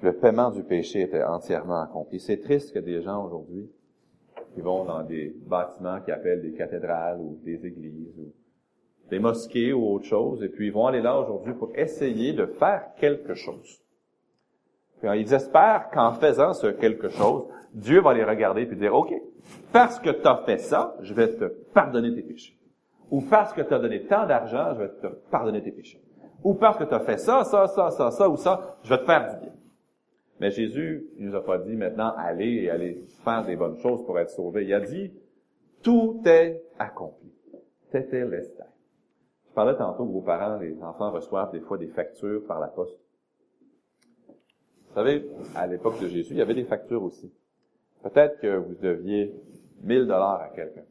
Le 0.01 0.13
paiement 0.13 0.49
du 0.49 0.63
péché 0.63 1.01
était 1.01 1.23
entièrement 1.23 1.81
accompli. 1.81 2.19
C'est 2.19 2.41
triste 2.41 2.73
que 2.73 2.79
des 2.79 3.01
gens 3.01 3.25
aujourd'hui 3.25 3.69
qui 4.53 4.61
vont 4.61 4.83
dans 4.83 5.03
des 5.03 5.33
bâtiments 5.45 6.01
qui 6.01 6.11
appellent 6.11 6.41
des 6.41 6.53
cathédrales 6.53 7.19
ou 7.19 7.39
des 7.43 7.65
églises 7.65 8.17
ou 8.17 8.33
des 9.09 9.19
mosquées 9.19 9.73
ou 9.73 9.91
autre 9.91 10.05
chose, 10.05 10.41
et 10.41 10.49
puis 10.49 10.67
ils 10.67 10.73
vont 10.73 10.87
aller 10.87 11.01
là 11.01 11.19
aujourd'hui 11.19 11.53
pour 11.53 11.75
essayer 11.75 12.33
de 12.33 12.45
faire 12.45 12.95
quelque 12.95 13.33
chose. 13.33 13.80
Ils 15.03 15.33
espèrent 15.33 15.89
qu'en 15.91 16.13
faisant 16.13 16.53
ce 16.53 16.67
quelque 16.67 17.09
chose, 17.09 17.47
Dieu 17.73 18.01
va 18.01 18.13
les 18.13 18.23
regarder 18.23 18.65
puis 18.65 18.77
dire, 18.77 18.93
OK, 18.93 19.13
parce 19.71 19.99
que 19.99 20.09
tu 20.09 20.27
as 20.27 20.37
fait 20.45 20.57
ça, 20.57 20.95
je 21.01 21.13
vais 21.13 21.35
te 21.35 21.45
pardonner 21.73 22.13
tes 22.13 22.21
péchés. 22.21 22.57
Ou 23.09 23.21
parce 23.21 23.53
que 23.53 23.61
tu 23.61 23.73
as 23.73 23.79
donné 23.79 24.05
tant 24.05 24.25
d'argent, 24.25 24.73
je 24.73 24.83
vais 24.83 24.89
te 24.89 25.07
pardonner 25.29 25.61
tes 25.61 25.71
péchés. 25.71 26.01
Ou 26.43 26.53
parce 26.53 26.77
que 26.77 26.83
tu 26.83 26.93
as 26.93 26.99
fait 26.99 27.17
ça, 27.17 27.43
ça, 27.43 27.67
ça, 27.67 27.91
ça, 27.91 28.11
ça 28.11 28.29
ou 28.29 28.37
ça, 28.37 28.77
je 28.83 28.89
vais 28.89 28.99
te 28.99 29.05
faire 29.05 29.33
du 29.33 29.45
bien. 29.45 29.53
Mais 30.39 30.49
Jésus, 30.49 31.05
il 31.17 31.27
nous 31.27 31.35
a 31.35 31.43
pas 31.43 31.59
dit 31.59 31.75
maintenant 31.75 32.13
allez 32.17 32.63
et 32.63 32.69
allez 32.71 33.05
faire 33.23 33.45
des 33.45 33.55
bonnes 33.55 33.77
choses 33.77 34.03
pour 34.05 34.17
être 34.17 34.31
sauvé. 34.31 34.65
Il 34.65 34.73
a 34.73 34.79
dit 34.79 35.13
tout 35.83 36.21
est 36.25 36.63
accompli. 36.79 37.31
C'était 37.91 38.25
l'estat. 38.25 38.67
Je 39.49 39.53
parlais 39.53 39.75
tantôt 39.75 40.05
que 40.05 40.11
vos 40.11 40.21
parents, 40.21 40.57
les 40.57 40.81
enfants 40.81 41.11
reçoivent 41.11 41.51
des 41.51 41.59
fois 41.59 41.77
des 41.77 41.89
factures 41.89 42.43
par 42.47 42.59
la 42.59 42.67
poste. 42.67 42.97
Vous 44.91 44.95
savez, 44.95 45.25
à 45.55 45.67
l'époque 45.67 46.01
de 46.01 46.09
Jésus, 46.09 46.33
il 46.33 46.37
y 46.37 46.41
avait 46.41 46.53
des 46.53 46.65
factures 46.65 47.01
aussi. 47.01 47.31
Peut-être 48.03 48.41
que 48.41 48.57
vous 48.57 48.75
deviez 48.75 49.33
1000 49.83 50.01
dollars 50.05 50.41
à 50.41 50.49
quelqu'un. 50.49 50.83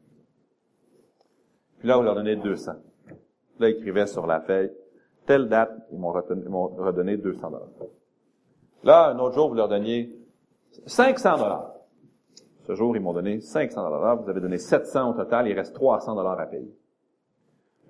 Puis 1.77 1.87
là, 1.87 1.97
vous 1.97 2.03
leur 2.03 2.15
donnez 2.15 2.35
200. 2.35 2.71
Là, 3.59 3.69
ils 3.69 3.75
écrivaient 3.77 4.07
sur 4.07 4.25
la 4.25 4.41
feuille, 4.41 4.71
telle 5.27 5.47
date, 5.49 5.71
ils 5.91 5.99
m'ont 5.99 6.11
redonné 6.11 7.15
200 7.17 7.51
dollars. 7.51 7.67
Là, 8.83 9.09
un 9.09 9.19
autre 9.19 9.35
jour, 9.35 9.49
vous 9.49 9.55
leur 9.55 9.69
donniez 9.69 10.15
500 10.87 11.37
dollars. 11.37 11.75
Ce 12.65 12.73
jour, 12.73 12.95
ils 12.95 13.01
m'ont 13.03 13.13
donné 13.13 13.39
500 13.39 13.87
dollars. 13.87 14.19
Vous 14.23 14.29
avez 14.31 14.41
donné 14.41 14.57
700 14.57 15.11
au 15.11 15.13
total. 15.13 15.47
Il 15.47 15.53
reste 15.53 15.75
300 15.75 16.15
dollars 16.15 16.39
à 16.39 16.47
payer. 16.47 16.75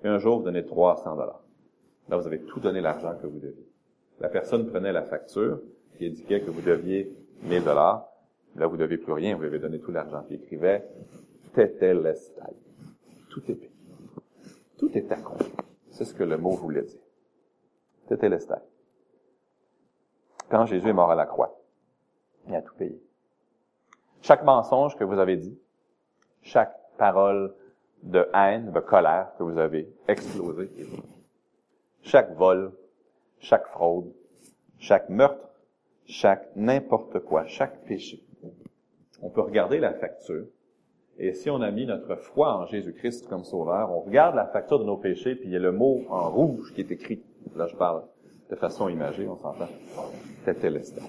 Et 0.04 0.08
un 0.08 0.18
jour, 0.18 0.40
vous 0.40 0.44
donnez 0.44 0.66
300 0.66 1.16
dollars. 1.16 1.42
Là, 2.10 2.18
vous 2.18 2.26
avez 2.26 2.42
tout 2.42 2.60
donné 2.60 2.82
l'argent 2.82 3.14
que 3.16 3.26
vous 3.26 3.38
deviez. 3.38 3.66
La 4.20 4.28
personne 4.28 4.66
prenait 4.66 4.92
la 4.92 5.04
facture 5.04 5.60
qui 5.96 6.06
indiquait 6.06 6.40
que 6.40 6.50
vous 6.50 6.62
deviez 6.62 7.12
1000 7.42 7.64
dollars. 7.64 8.08
Là, 8.56 8.66
vous 8.66 8.76
ne 8.76 8.82
deviez 8.82 8.98
plus 8.98 9.12
rien. 9.12 9.36
Vous 9.36 9.44
avez 9.44 9.58
donné 9.58 9.78
tout 9.78 9.92
l'argent. 9.92 10.22
Qui 10.28 10.34
écrivait 10.34 10.84
Tetelestai. 11.54 12.54
Tout 13.30 13.42
est 13.48 13.54
payé. 13.54 13.72
Tout 14.78 14.90
est 14.96 15.10
accompli. 15.10 15.50
C'est 15.90 16.04
ce 16.04 16.14
que 16.14 16.24
le 16.24 16.36
mot 16.36 16.56
voulait 16.56 16.82
dire. 16.82 17.00
Tetelestai 18.08 18.60
quand 20.52 20.66
Jésus 20.66 20.90
est 20.90 20.92
mort 20.92 21.10
à 21.10 21.14
la 21.14 21.24
croix. 21.24 21.58
Il 22.46 22.54
a 22.54 22.60
tout 22.60 22.74
payé. 22.74 23.02
Chaque 24.20 24.44
mensonge 24.44 24.96
que 24.98 25.02
vous 25.02 25.18
avez 25.18 25.38
dit, 25.38 25.58
chaque 26.42 26.76
parole 26.98 27.54
de 28.02 28.28
haine, 28.34 28.70
de 28.70 28.80
colère 28.80 29.32
que 29.38 29.44
vous 29.44 29.56
avez 29.56 29.90
explosé, 30.08 30.70
chaque 32.02 32.36
vol, 32.36 32.72
chaque 33.38 33.66
fraude, 33.68 34.12
chaque 34.78 35.08
meurtre, 35.08 35.48
chaque 36.06 36.54
n'importe 36.56 37.20
quoi, 37.20 37.46
chaque 37.46 37.84
péché. 37.84 38.22
On 39.22 39.30
peut 39.30 39.40
regarder 39.40 39.78
la 39.78 39.94
facture, 39.94 40.46
et 41.18 41.34
si 41.34 41.50
on 41.50 41.60
a 41.60 41.70
mis 41.70 41.86
notre 41.86 42.16
foi 42.16 42.56
en 42.56 42.66
Jésus-Christ 42.66 43.28
comme 43.28 43.44
sauveur, 43.44 43.90
on 43.92 44.00
regarde 44.00 44.34
la 44.34 44.46
facture 44.46 44.78
de 44.78 44.84
nos 44.84 44.96
péchés, 44.96 45.34
puis 45.34 45.48
il 45.48 45.52
y 45.52 45.56
a 45.56 45.60
le 45.60 45.72
mot 45.72 46.02
en 46.08 46.30
rouge 46.30 46.72
qui 46.74 46.80
est 46.80 46.90
écrit. 46.90 47.22
Là, 47.54 47.66
je 47.66 47.76
parle 47.76 48.02
de 48.50 48.56
façon 48.56 48.88
imagée, 48.88 49.28
on 49.28 49.36
s'entend. 49.36 49.68
L'instant. 50.46 51.02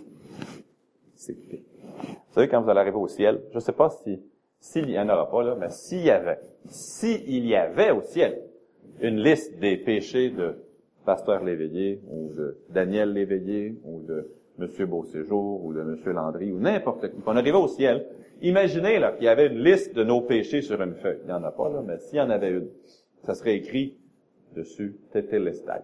C'est 1.16 1.34
Vous 1.34 2.34
savez, 2.34 2.48
quand 2.48 2.62
vous 2.62 2.70
allez 2.70 2.82
arriver 2.82 2.98
au 2.98 3.08
ciel, 3.08 3.42
je 3.50 3.56
ne 3.56 3.60
sais 3.60 3.72
pas 3.72 3.90
si, 3.90 4.22
s'il 4.60 4.90
y 4.90 5.00
en 5.00 5.10
aura 5.10 5.30
pas, 5.30 5.44
là, 5.44 5.56
mais 5.60 5.70
s'il 5.70 6.04
y 6.04 6.12
avait, 6.12 6.40
s'il 6.68 7.46
y 7.46 7.56
avait 7.56 7.92
au 7.92 8.02
ciel 8.02 8.42
une 9.02 9.20
liste 9.20 9.58
des 9.60 9.78
péchés 9.78 10.30
de 10.30 10.58
Pasteur 11.06 11.44
Léveillé, 11.44 12.02
ou 12.08 12.32
de 12.34 12.58
Daniel 12.70 13.14
Léveillé, 13.14 13.76
ou 13.84 14.02
de 14.02 14.32
M. 14.60 14.86
Beauséjour, 14.86 15.64
ou 15.66 15.74
de 15.74 15.82
M. 15.82 15.98
Landry, 16.06 16.52
ou 16.52 16.60
n'importe 16.60 17.10
qui, 17.10 17.18
on 17.26 17.36
arrivait 17.36 17.58
au 17.58 17.68
ciel, 17.68 18.08
imaginez 18.42 19.00
là 19.00 19.12
qu'il 19.12 19.26
y 19.26 19.28
avait 19.28 19.48
une 19.48 19.64
liste 19.64 19.96
de 19.96 20.04
nos 20.04 20.22
péchés 20.22 20.62
sur 20.62 20.82
une 20.82 20.96
feuille. 20.96 21.20
Il 21.24 21.28
n'y 21.28 21.34
en 21.34 21.44
a 21.44 21.52
pas, 21.52 21.70
là, 21.70 21.82
mais 21.86 21.98
s'il 22.00 22.18
y 22.18 22.22
en 22.22 22.30
avait 22.30 22.52
une, 22.52 22.70
ça 23.24 23.34
serait 23.34 23.56
écrit 23.56 23.98
dessus, 24.56 24.96
Tétélestai. 25.12 25.82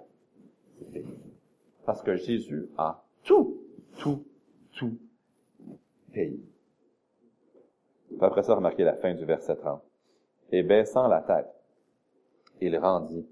Parce 1.86 2.02
que 2.04 2.16
Jésus 2.16 2.70
a 2.78 3.04
tout, 3.24 3.58
tout, 3.98 4.24
tout 4.74 4.98
payé. 6.14 6.40
Après 8.22 8.44
ça, 8.44 8.56
remarquez 8.56 8.84
la 8.84 8.96
fin 8.96 9.14
du 9.14 9.26
verset 9.26 9.56
30. 9.56 9.82
Et 10.52 10.64
baissant 10.64 11.08
la 11.08 11.22
tête, 11.22 11.50
il 12.62 12.78
rendit 12.78 13.26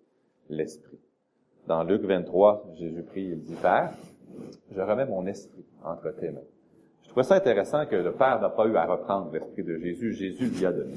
l'esprit. 0.49 0.99
Dans 1.67 1.83
Luc 1.83 2.03
23, 2.03 2.69
Jésus 2.75 3.03
prie, 3.03 3.25
il 3.25 3.41
dit, 3.41 3.55
Père, 3.55 3.93
je 4.71 4.81
remets 4.81 5.05
mon 5.05 5.25
esprit 5.25 5.65
entre 5.83 6.11
tes 6.11 6.29
mains. 6.29 6.41
Je 7.03 7.09
trouve 7.09 7.23
ça 7.23 7.35
intéressant 7.35 7.85
que 7.85 7.95
le 7.95 8.11
Père 8.11 8.41
n'a 8.41 8.49
pas 8.49 8.67
eu 8.67 8.75
à 8.75 8.85
reprendre 8.85 9.31
l'esprit 9.31 9.63
de 9.63 9.77
Jésus, 9.77 10.13
Jésus 10.13 10.49
lui 10.49 10.65
a 10.65 10.71
donné. 10.71 10.95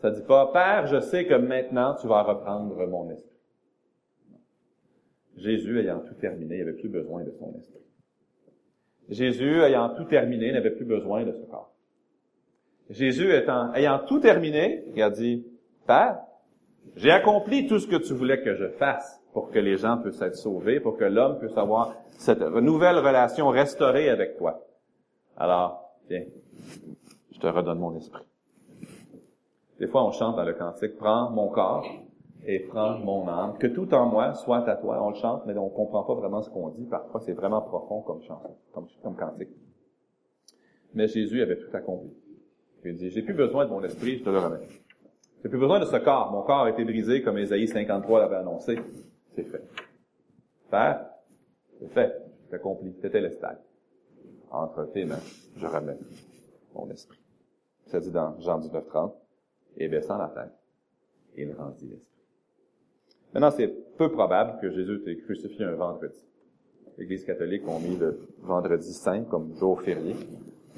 Ça 0.00 0.10
dit 0.10 0.22
pas, 0.22 0.50
Père, 0.52 0.86
je 0.86 1.00
sais 1.00 1.26
que 1.26 1.34
maintenant 1.34 1.94
tu 2.00 2.06
vas 2.06 2.22
reprendre 2.22 2.86
mon 2.86 3.10
esprit. 3.10 3.28
Jésus 5.36 5.78
ayant 5.78 6.00
tout 6.00 6.14
terminé, 6.14 6.58
n'avait 6.58 6.72
plus 6.72 6.88
besoin 6.88 7.22
de 7.22 7.30
son 7.32 7.54
esprit. 7.58 7.78
Jésus 9.08 9.62
ayant 9.62 9.90
tout 9.90 10.04
terminé, 10.04 10.52
n'avait 10.52 10.70
plus 10.70 10.84
besoin 10.84 11.24
de 11.24 11.32
ce 11.32 11.42
corps. 11.42 11.72
Jésus 12.90 13.30
ayant 13.74 14.00
tout 14.06 14.20
terminé, 14.20 14.84
il 14.94 15.02
a 15.02 15.10
dit, 15.10 15.46
Père, 15.86 16.18
j'ai 16.96 17.10
accompli 17.10 17.66
tout 17.66 17.78
ce 17.78 17.86
que 17.86 17.96
tu 17.96 18.14
voulais 18.14 18.42
que 18.42 18.54
je 18.54 18.68
fasse 18.68 19.22
pour 19.38 19.52
que 19.52 19.60
les 19.60 19.76
gens 19.76 19.98
puissent 19.98 20.20
être 20.20 20.34
sauvés, 20.34 20.80
pour 20.80 20.96
que 20.96 21.04
l'homme 21.04 21.38
puisse 21.38 21.56
avoir 21.56 21.94
cette 22.10 22.40
nouvelle 22.40 22.96
relation 22.96 23.50
restaurée 23.50 24.10
avec 24.10 24.36
toi. 24.36 24.66
Alors, 25.36 25.92
viens, 26.10 26.24
je 27.30 27.38
te 27.38 27.46
redonne 27.46 27.78
mon 27.78 27.94
esprit. 27.94 28.24
Des 29.78 29.86
fois, 29.86 30.04
on 30.04 30.10
chante 30.10 30.34
dans 30.34 30.42
le 30.42 30.54
cantique, 30.54 30.96
prends 30.96 31.30
mon 31.30 31.50
corps 31.50 31.86
et 32.44 32.58
prends 32.58 32.98
mon 32.98 33.28
âme. 33.28 33.58
Que 33.60 33.68
tout 33.68 33.94
en 33.94 34.06
moi 34.06 34.34
soit 34.34 34.68
à 34.68 34.74
toi. 34.74 35.00
On 35.00 35.10
le 35.10 35.14
chante, 35.14 35.46
mais 35.46 35.56
on 35.56 35.68
comprend 35.68 36.02
pas 36.02 36.14
vraiment 36.14 36.42
ce 36.42 36.50
qu'on 36.50 36.70
dit. 36.70 36.86
Parfois, 36.86 37.20
c'est 37.20 37.34
vraiment 37.34 37.62
profond 37.62 38.00
comme 38.00 38.20
chanson, 38.22 38.56
comme, 38.72 38.88
comme 39.04 39.14
cantique. 39.14 39.50
Mais 40.94 41.06
Jésus 41.06 41.40
avait 41.42 41.60
tout 41.60 41.76
accompli. 41.76 42.10
Il 42.84 42.96
dit, 42.96 43.10
j'ai 43.10 43.22
plus 43.22 43.34
besoin 43.34 43.66
de 43.66 43.70
mon 43.70 43.84
esprit, 43.84 44.18
je 44.18 44.24
te 44.24 44.30
le 44.30 44.38
remets. 44.40 44.66
J'ai 45.44 45.48
plus 45.48 45.60
besoin 45.60 45.78
de 45.78 45.84
ce 45.84 45.96
corps. 45.98 46.32
Mon 46.32 46.42
corps 46.42 46.64
a 46.64 46.70
été 46.70 46.82
brisé 46.82 47.22
comme 47.22 47.38
Ésaïe 47.38 47.68
53 47.68 48.18
l'avait 48.18 48.34
annoncé. 48.34 48.80
C'est 49.38 49.44
fait. 49.44 49.62
Père, 50.68 51.06
c'est 51.78 51.88
fait. 51.92 52.12
C'est 52.48 52.56
accompli. 52.56 52.92
C'était 53.00 53.20
l'estal. 53.20 53.60
Entre 54.50 54.84
tes 54.86 55.04
mains, 55.04 55.22
je 55.56 55.64
remets 55.64 55.96
mon 56.74 56.90
esprit. 56.90 57.20
Ça 57.86 58.00
dit 58.00 58.10
dans 58.10 58.36
Jean 58.40 58.58
19, 58.58 58.84
30. 58.88 59.14
Et 59.76 59.86
baissant 59.86 60.18
la 60.18 60.26
tête, 60.30 60.58
il 61.36 61.52
rendit 61.52 61.86
l'esprit. 61.86 62.20
Maintenant, 63.32 63.52
c'est 63.52 63.68
peu 63.96 64.10
probable 64.10 64.58
que 64.60 64.70
Jésus 64.70 65.00
ait 65.06 65.18
crucifié 65.18 65.66
un 65.66 65.76
vendredi. 65.76 66.26
L'Église 66.96 67.24
catholique 67.24 67.62
a 67.68 67.78
mis 67.78 67.96
le 67.96 68.18
vendredi 68.40 68.92
saint 68.92 69.22
comme 69.22 69.54
jour 69.54 69.80
férié. 69.80 70.16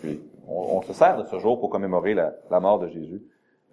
Puis, 0.01 0.21
on, 0.47 0.83
se 0.83 0.93
sert 0.93 1.17
de 1.17 1.27
ce 1.27 1.39
jour 1.39 1.59
pour 1.59 1.71
commémorer 1.71 2.13
la, 2.13 2.37
la, 2.51 2.61
mort 2.61 2.79
de 2.79 2.89
Jésus. 2.89 3.23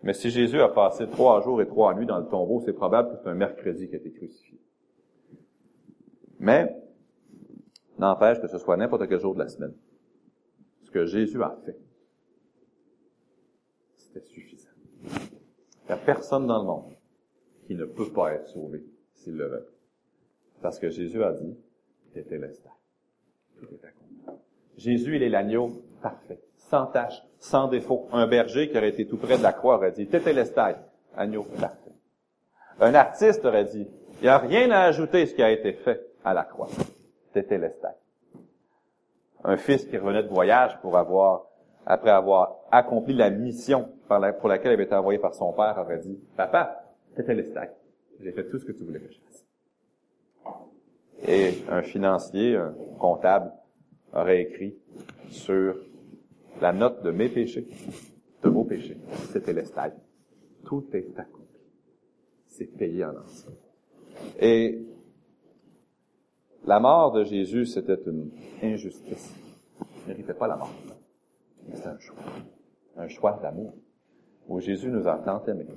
Mais 0.02 0.14
si 0.14 0.30
Jésus 0.30 0.62
a 0.62 0.70
passé 0.70 1.10
trois 1.10 1.42
jours 1.42 1.62
et 1.62 1.68
trois 1.68 1.94
nuits 1.94 2.06
dans 2.06 2.20
le 2.20 2.28
tombeau, 2.28 2.62
c'est 2.64 2.72
probable 2.72 3.10
que 3.10 3.16
c'est 3.22 3.30
un 3.30 3.34
mercredi 3.34 3.90
qui 3.90 3.96
a 3.96 3.98
été 3.98 4.12
crucifié. 4.12 4.58
Mais, 6.40 6.76
n'empêche 7.98 8.40
que 8.40 8.48
ce 8.48 8.58
soit 8.58 8.78
n'importe 8.78 9.08
quel 9.08 9.20
jour 9.20 9.34
de 9.34 9.40
la 9.40 9.48
semaine. 9.48 9.74
Ce 10.84 10.92
que 10.92 11.06
Jésus 11.06 11.42
a 11.42 11.58
fait, 11.66 11.78
c'était 13.98 14.26
suffisant. 14.26 14.70
Il 15.04 15.88
n'y 15.88 15.92
a 15.92 15.98
personne 15.98 16.48
dans 16.48 16.60
le 16.60 16.66
monde 16.66 16.94
qui 17.66 17.76
ne 17.76 17.86
peut 17.86 18.12
pas 18.12 18.34
être 18.34 18.48
sauvé 18.48 18.84
s'il 19.14 19.36
le 19.36 19.48
veut. 19.48 19.68
Parce 20.62 20.80
que 20.80 20.90
Jésus 20.90 21.24
a 21.24 21.34
dit, 21.34 21.58
était 22.16 22.38
l'estat. 22.38 22.72
Jésus, 24.78 25.16
il 25.16 25.24
est 25.24 25.30
l'agneau 25.30 25.84
parfait, 26.02 26.40
sans 26.56 26.86
tache, 26.88 27.24
sans 27.40 27.68
défaut. 27.68 28.08
Un 28.12 28.28
berger 28.28 28.70
qui 28.70 28.78
aurait 28.78 28.90
été 28.90 29.08
tout 29.08 29.18
près 29.18 29.38
de 29.38 29.44
la 29.44 29.54
croix 29.54 29.76
aurait 29.76 29.92
dit, 29.92 30.08
t'étais 30.08 30.34
l'estat, 30.34 30.80
agneau 31.16 31.44
parfait. 31.44 31.92
Un 32.80 32.94
artiste 32.94 33.44
aurait 33.46 33.66
dit, 33.66 33.88
il 34.20 34.24
n'y 34.24 34.30
a 34.30 34.38
rien 34.38 34.72
à 34.72 34.82
ajouter 34.82 35.26
ce 35.26 35.34
qui 35.34 35.44
a 35.44 35.52
été 35.52 35.74
fait 35.74 36.07
à 36.24 36.34
la 36.34 36.44
croix. 36.44 36.70
T'étais 37.34 37.58
l'estat. 37.58 37.96
Un 39.44 39.58
fils 39.58 39.86
qui 39.86 39.98
revenait 39.98 40.24
de 40.24 40.30
voyage 40.30 40.80
pour 40.82 40.98
avoir, 40.98 41.46
après 41.86 42.12
avoir 42.12 42.56
accompli 42.72 43.14
la 43.14 43.30
mission 43.30 43.90
pour 44.08 44.48
laquelle 44.48 44.72
il 44.72 44.74
avait 44.74 44.84
été 44.84 44.96
envoyé 44.96 45.20
par 45.20 45.34
son 45.36 45.54
père, 45.54 45.78
aurait 45.78 46.00
dit, 46.00 46.20
papa, 46.36 46.84
le 47.16 47.44
J'ai 48.20 48.32
fait 48.32 48.50
tout 48.50 48.60
ce 48.60 48.66
que 48.66 48.72
tu 48.72 48.84
voulais 48.84 49.00
que 49.00 49.12
je 49.12 49.20
fasse. 49.20 49.46
Et 51.28 51.64
un 51.70 51.82
financier, 51.82 52.56
un 52.56 52.74
comptable, 53.00 53.52
aurait 54.14 54.42
écrit 54.42 54.76
sur 55.30 55.76
la 56.62 56.72
note 56.74 57.04
de 57.04 57.12
mes 57.12 57.30
péchés, 57.30 57.68
de 58.44 58.50
vos 58.50 58.64
péchés. 58.64 58.98
C'était 59.32 59.54
l'estal. 59.54 59.94
Tout 60.66 60.86
est 60.94 61.18
accompli. 61.18 61.46
C'est 62.48 62.66
payé 62.66 63.06
en 63.06 63.12
entier. 63.12 63.52
Et 64.40 64.80
la 66.68 66.80
mort 66.82 67.14
de 67.14 67.24
Jésus, 67.24 67.66
c'était 67.66 67.98
une 68.06 68.30
injustice. 68.62 69.34
Il 69.80 70.02
ne 70.04 70.08
méritait 70.08 70.34
pas 70.34 70.48
la 70.48 70.58
mort. 70.58 70.70
C'est 71.74 71.88
un 71.88 71.98
choix. 71.98 72.18
Un 72.98 73.08
choix 73.08 73.40
d'amour. 73.42 73.74
Où 74.48 74.60
Jésus 74.60 74.90
nous 74.90 75.08
a 75.08 75.16
tant 75.18 75.44
aimés 75.46 75.68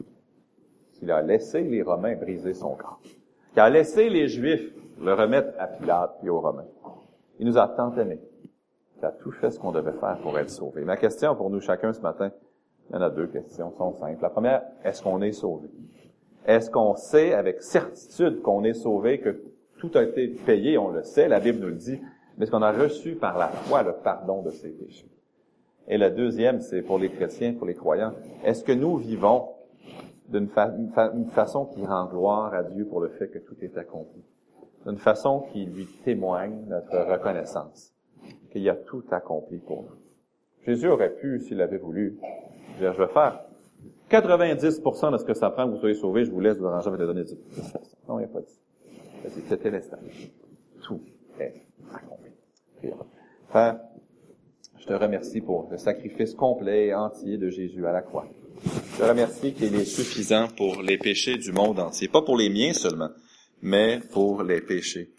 qu'il 0.92 1.10
a 1.10 1.22
laissé 1.22 1.62
les 1.62 1.82
Romains 1.82 2.16
briser 2.16 2.54
son 2.54 2.74
corps, 2.74 3.00
qu'il 3.52 3.60
a 3.60 3.70
laissé 3.70 4.10
les 4.10 4.28
Juifs 4.28 4.72
le 5.00 5.14
remettre 5.14 5.54
à 5.58 5.66
Pilate 5.66 6.18
et 6.22 6.28
aux 6.28 6.40
Romains. 6.40 6.68
Il 7.38 7.46
nous 7.46 7.56
a 7.56 7.68
tant 7.68 7.96
aimés 7.96 8.20
qu'il 8.94 9.04
a 9.04 9.12
tout 9.12 9.30
fait 9.32 9.50
ce 9.50 9.58
qu'on 9.58 9.72
devait 9.72 9.98
faire 9.98 10.18
pour 10.22 10.38
être 10.38 10.50
sauvé. 10.50 10.84
Ma 10.84 10.96
question 10.96 11.34
pour 11.34 11.50
nous 11.50 11.60
chacun 11.60 11.92
ce 11.92 12.00
matin, 12.00 12.30
il 12.90 12.96
y 12.96 12.98
en 12.98 13.02
a 13.02 13.10
deux 13.10 13.28
questions, 13.28 13.72
sont 13.72 13.94
simples. 13.94 14.20
La 14.22 14.30
première, 14.30 14.62
est-ce 14.84 15.02
qu'on 15.02 15.22
est 15.22 15.32
sauvé? 15.32 15.68
Est-ce 16.46 16.70
qu'on 16.70 16.96
sait 16.96 17.32
avec 17.32 17.62
certitude 17.62 18.42
qu'on 18.42 18.64
est 18.64 18.74
sauvé, 18.74 19.20
que 19.20 19.42
tout 19.80 19.90
a 19.94 20.02
été 20.02 20.28
payé, 20.28 20.78
on 20.78 20.90
le 20.90 21.02
sait, 21.02 21.26
la 21.26 21.40
Bible 21.40 21.58
nous 21.60 21.68
le 21.68 21.74
dit, 21.74 21.98
mais 22.36 22.44
est-ce 22.44 22.50
qu'on 22.50 22.62
a 22.62 22.72
reçu 22.72 23.14
par 23.14 23.38
la 23.38 23.48
foi 23.48 23.82
le 23.82 23.92
pardon 23.92 24.42
de 24.42 24.50
ses 24.50 24.68
péchés? 24.68 25.10
Et 25.88 25.98
la 25.98 26.10
deuxième, 26.10 26.60
c'est 26.60 26.82
pour 26.82 26.98
les 26.98 27.08
chrétiens, 27.08 27.54
pour 27.54 27.66
les 27.66 27.74
croyants, 27.74 28.12
est-ce 28.44 28.62
que 28.62 28.72
nous 28.72 28.96
vivons 28.96 29.48
d'une 30.28 30.48
façon 30.48 31.66
qui 31.66 31.84
rend 31.84 32.06
gloire 32.06 32.54
à 32.54 32.62
Dieu 32.62 32.84
pour 32.86 33.00
le 33.00 33.08
fait 33.08 33.28
que 33.28 33.38
tout 33.38 33.56
est 33.62 33.76
accompli? 33.76 34.22
D'une 34.86 34.98
façon 34.98 35.40
qui 35.52 35.64
lui 35.64 35.86
témoigne 36.04 36.64
notre 36.68 36.96
reconnaissance, 37.10 37.92
qu'il 38.52 38.62
y 38.62 38.68
a 38.68 38.76
tout 38.76 39.02
accompli 39.10 39.58
pour 39.58 39.82
nous. 39.82 39.96
Jésus 40.64 40.88
aurait 40.88 41.14
pu, 41.14 41.40
s'il 41.40 41.60
avait 41.60 41.78
voulu, 41.78 42.18
dire, 42.78 42.92
je 42.92 43.02
vais 43.02 43.08
faire 43.08 43.40
90% 44.10 45.12
de 45.12 45.16
ce 45.18 45.24
que 45.24 45.34
ça 45.34 45.50
prend 45.50 45.68
vous 45.68 45.78
soyez 45.78 45.94
sauvés, 45.94 46.24
je 46.24 46.30
vous 46.30 46.40
laisse 46.40 46.58
vous 46.58 46.66
arranger 46.66 46.88
avec 46.88 47.00
les 47.00 47.06
donner 47.06 47.22
10%. 47.22 47.34
Non, 48.08 48.18
il 48.18 48.18
n'y 48.18 48.24
a 48.24 48.28
pas 48.28 48.40
dit. 48.40 48.60
L'instant. 49.24 49.98
Tout 50.82 51.00
est 51.38 51.54
accompli. 51.94 52.30
Père, 53.52 53.80
je 54.78 54.86
te 54.86 54.92
remercie 54.92 55.40
pour 55.40 55.68
le 55.70 55.78
sacrifice 55.78 56.34
complet 56.34 56.86
et 56.86 56.94
entier 56.94 57.36
de 57.36 57.50
Jésus 57.50 57.86
à 57.86 57.92
la 57.92 58.02
croix. 58.02 58.26
Je 58.64 58.98
te 58.98 59.08
remercie 59.08 59.52
qu'il 59.52 59.74
est 59.74 59.84
suffisant 59.84 60.48
pour 60.56 60.82
les 60.82 60.98
péchés 60.98 61.36
du 61.36 61.52
monde 61.52 61.80
entier. 61.80 62.08
Pas 62.08 62.22
pour 62.22 62.36
les 62.36 62.48
miens 62.48 62.72
seulement, 62.72 63.10
mais 63.62 64.00
pour 64.12 64.42
les 64.42 64.60
péchés 64.60 65.08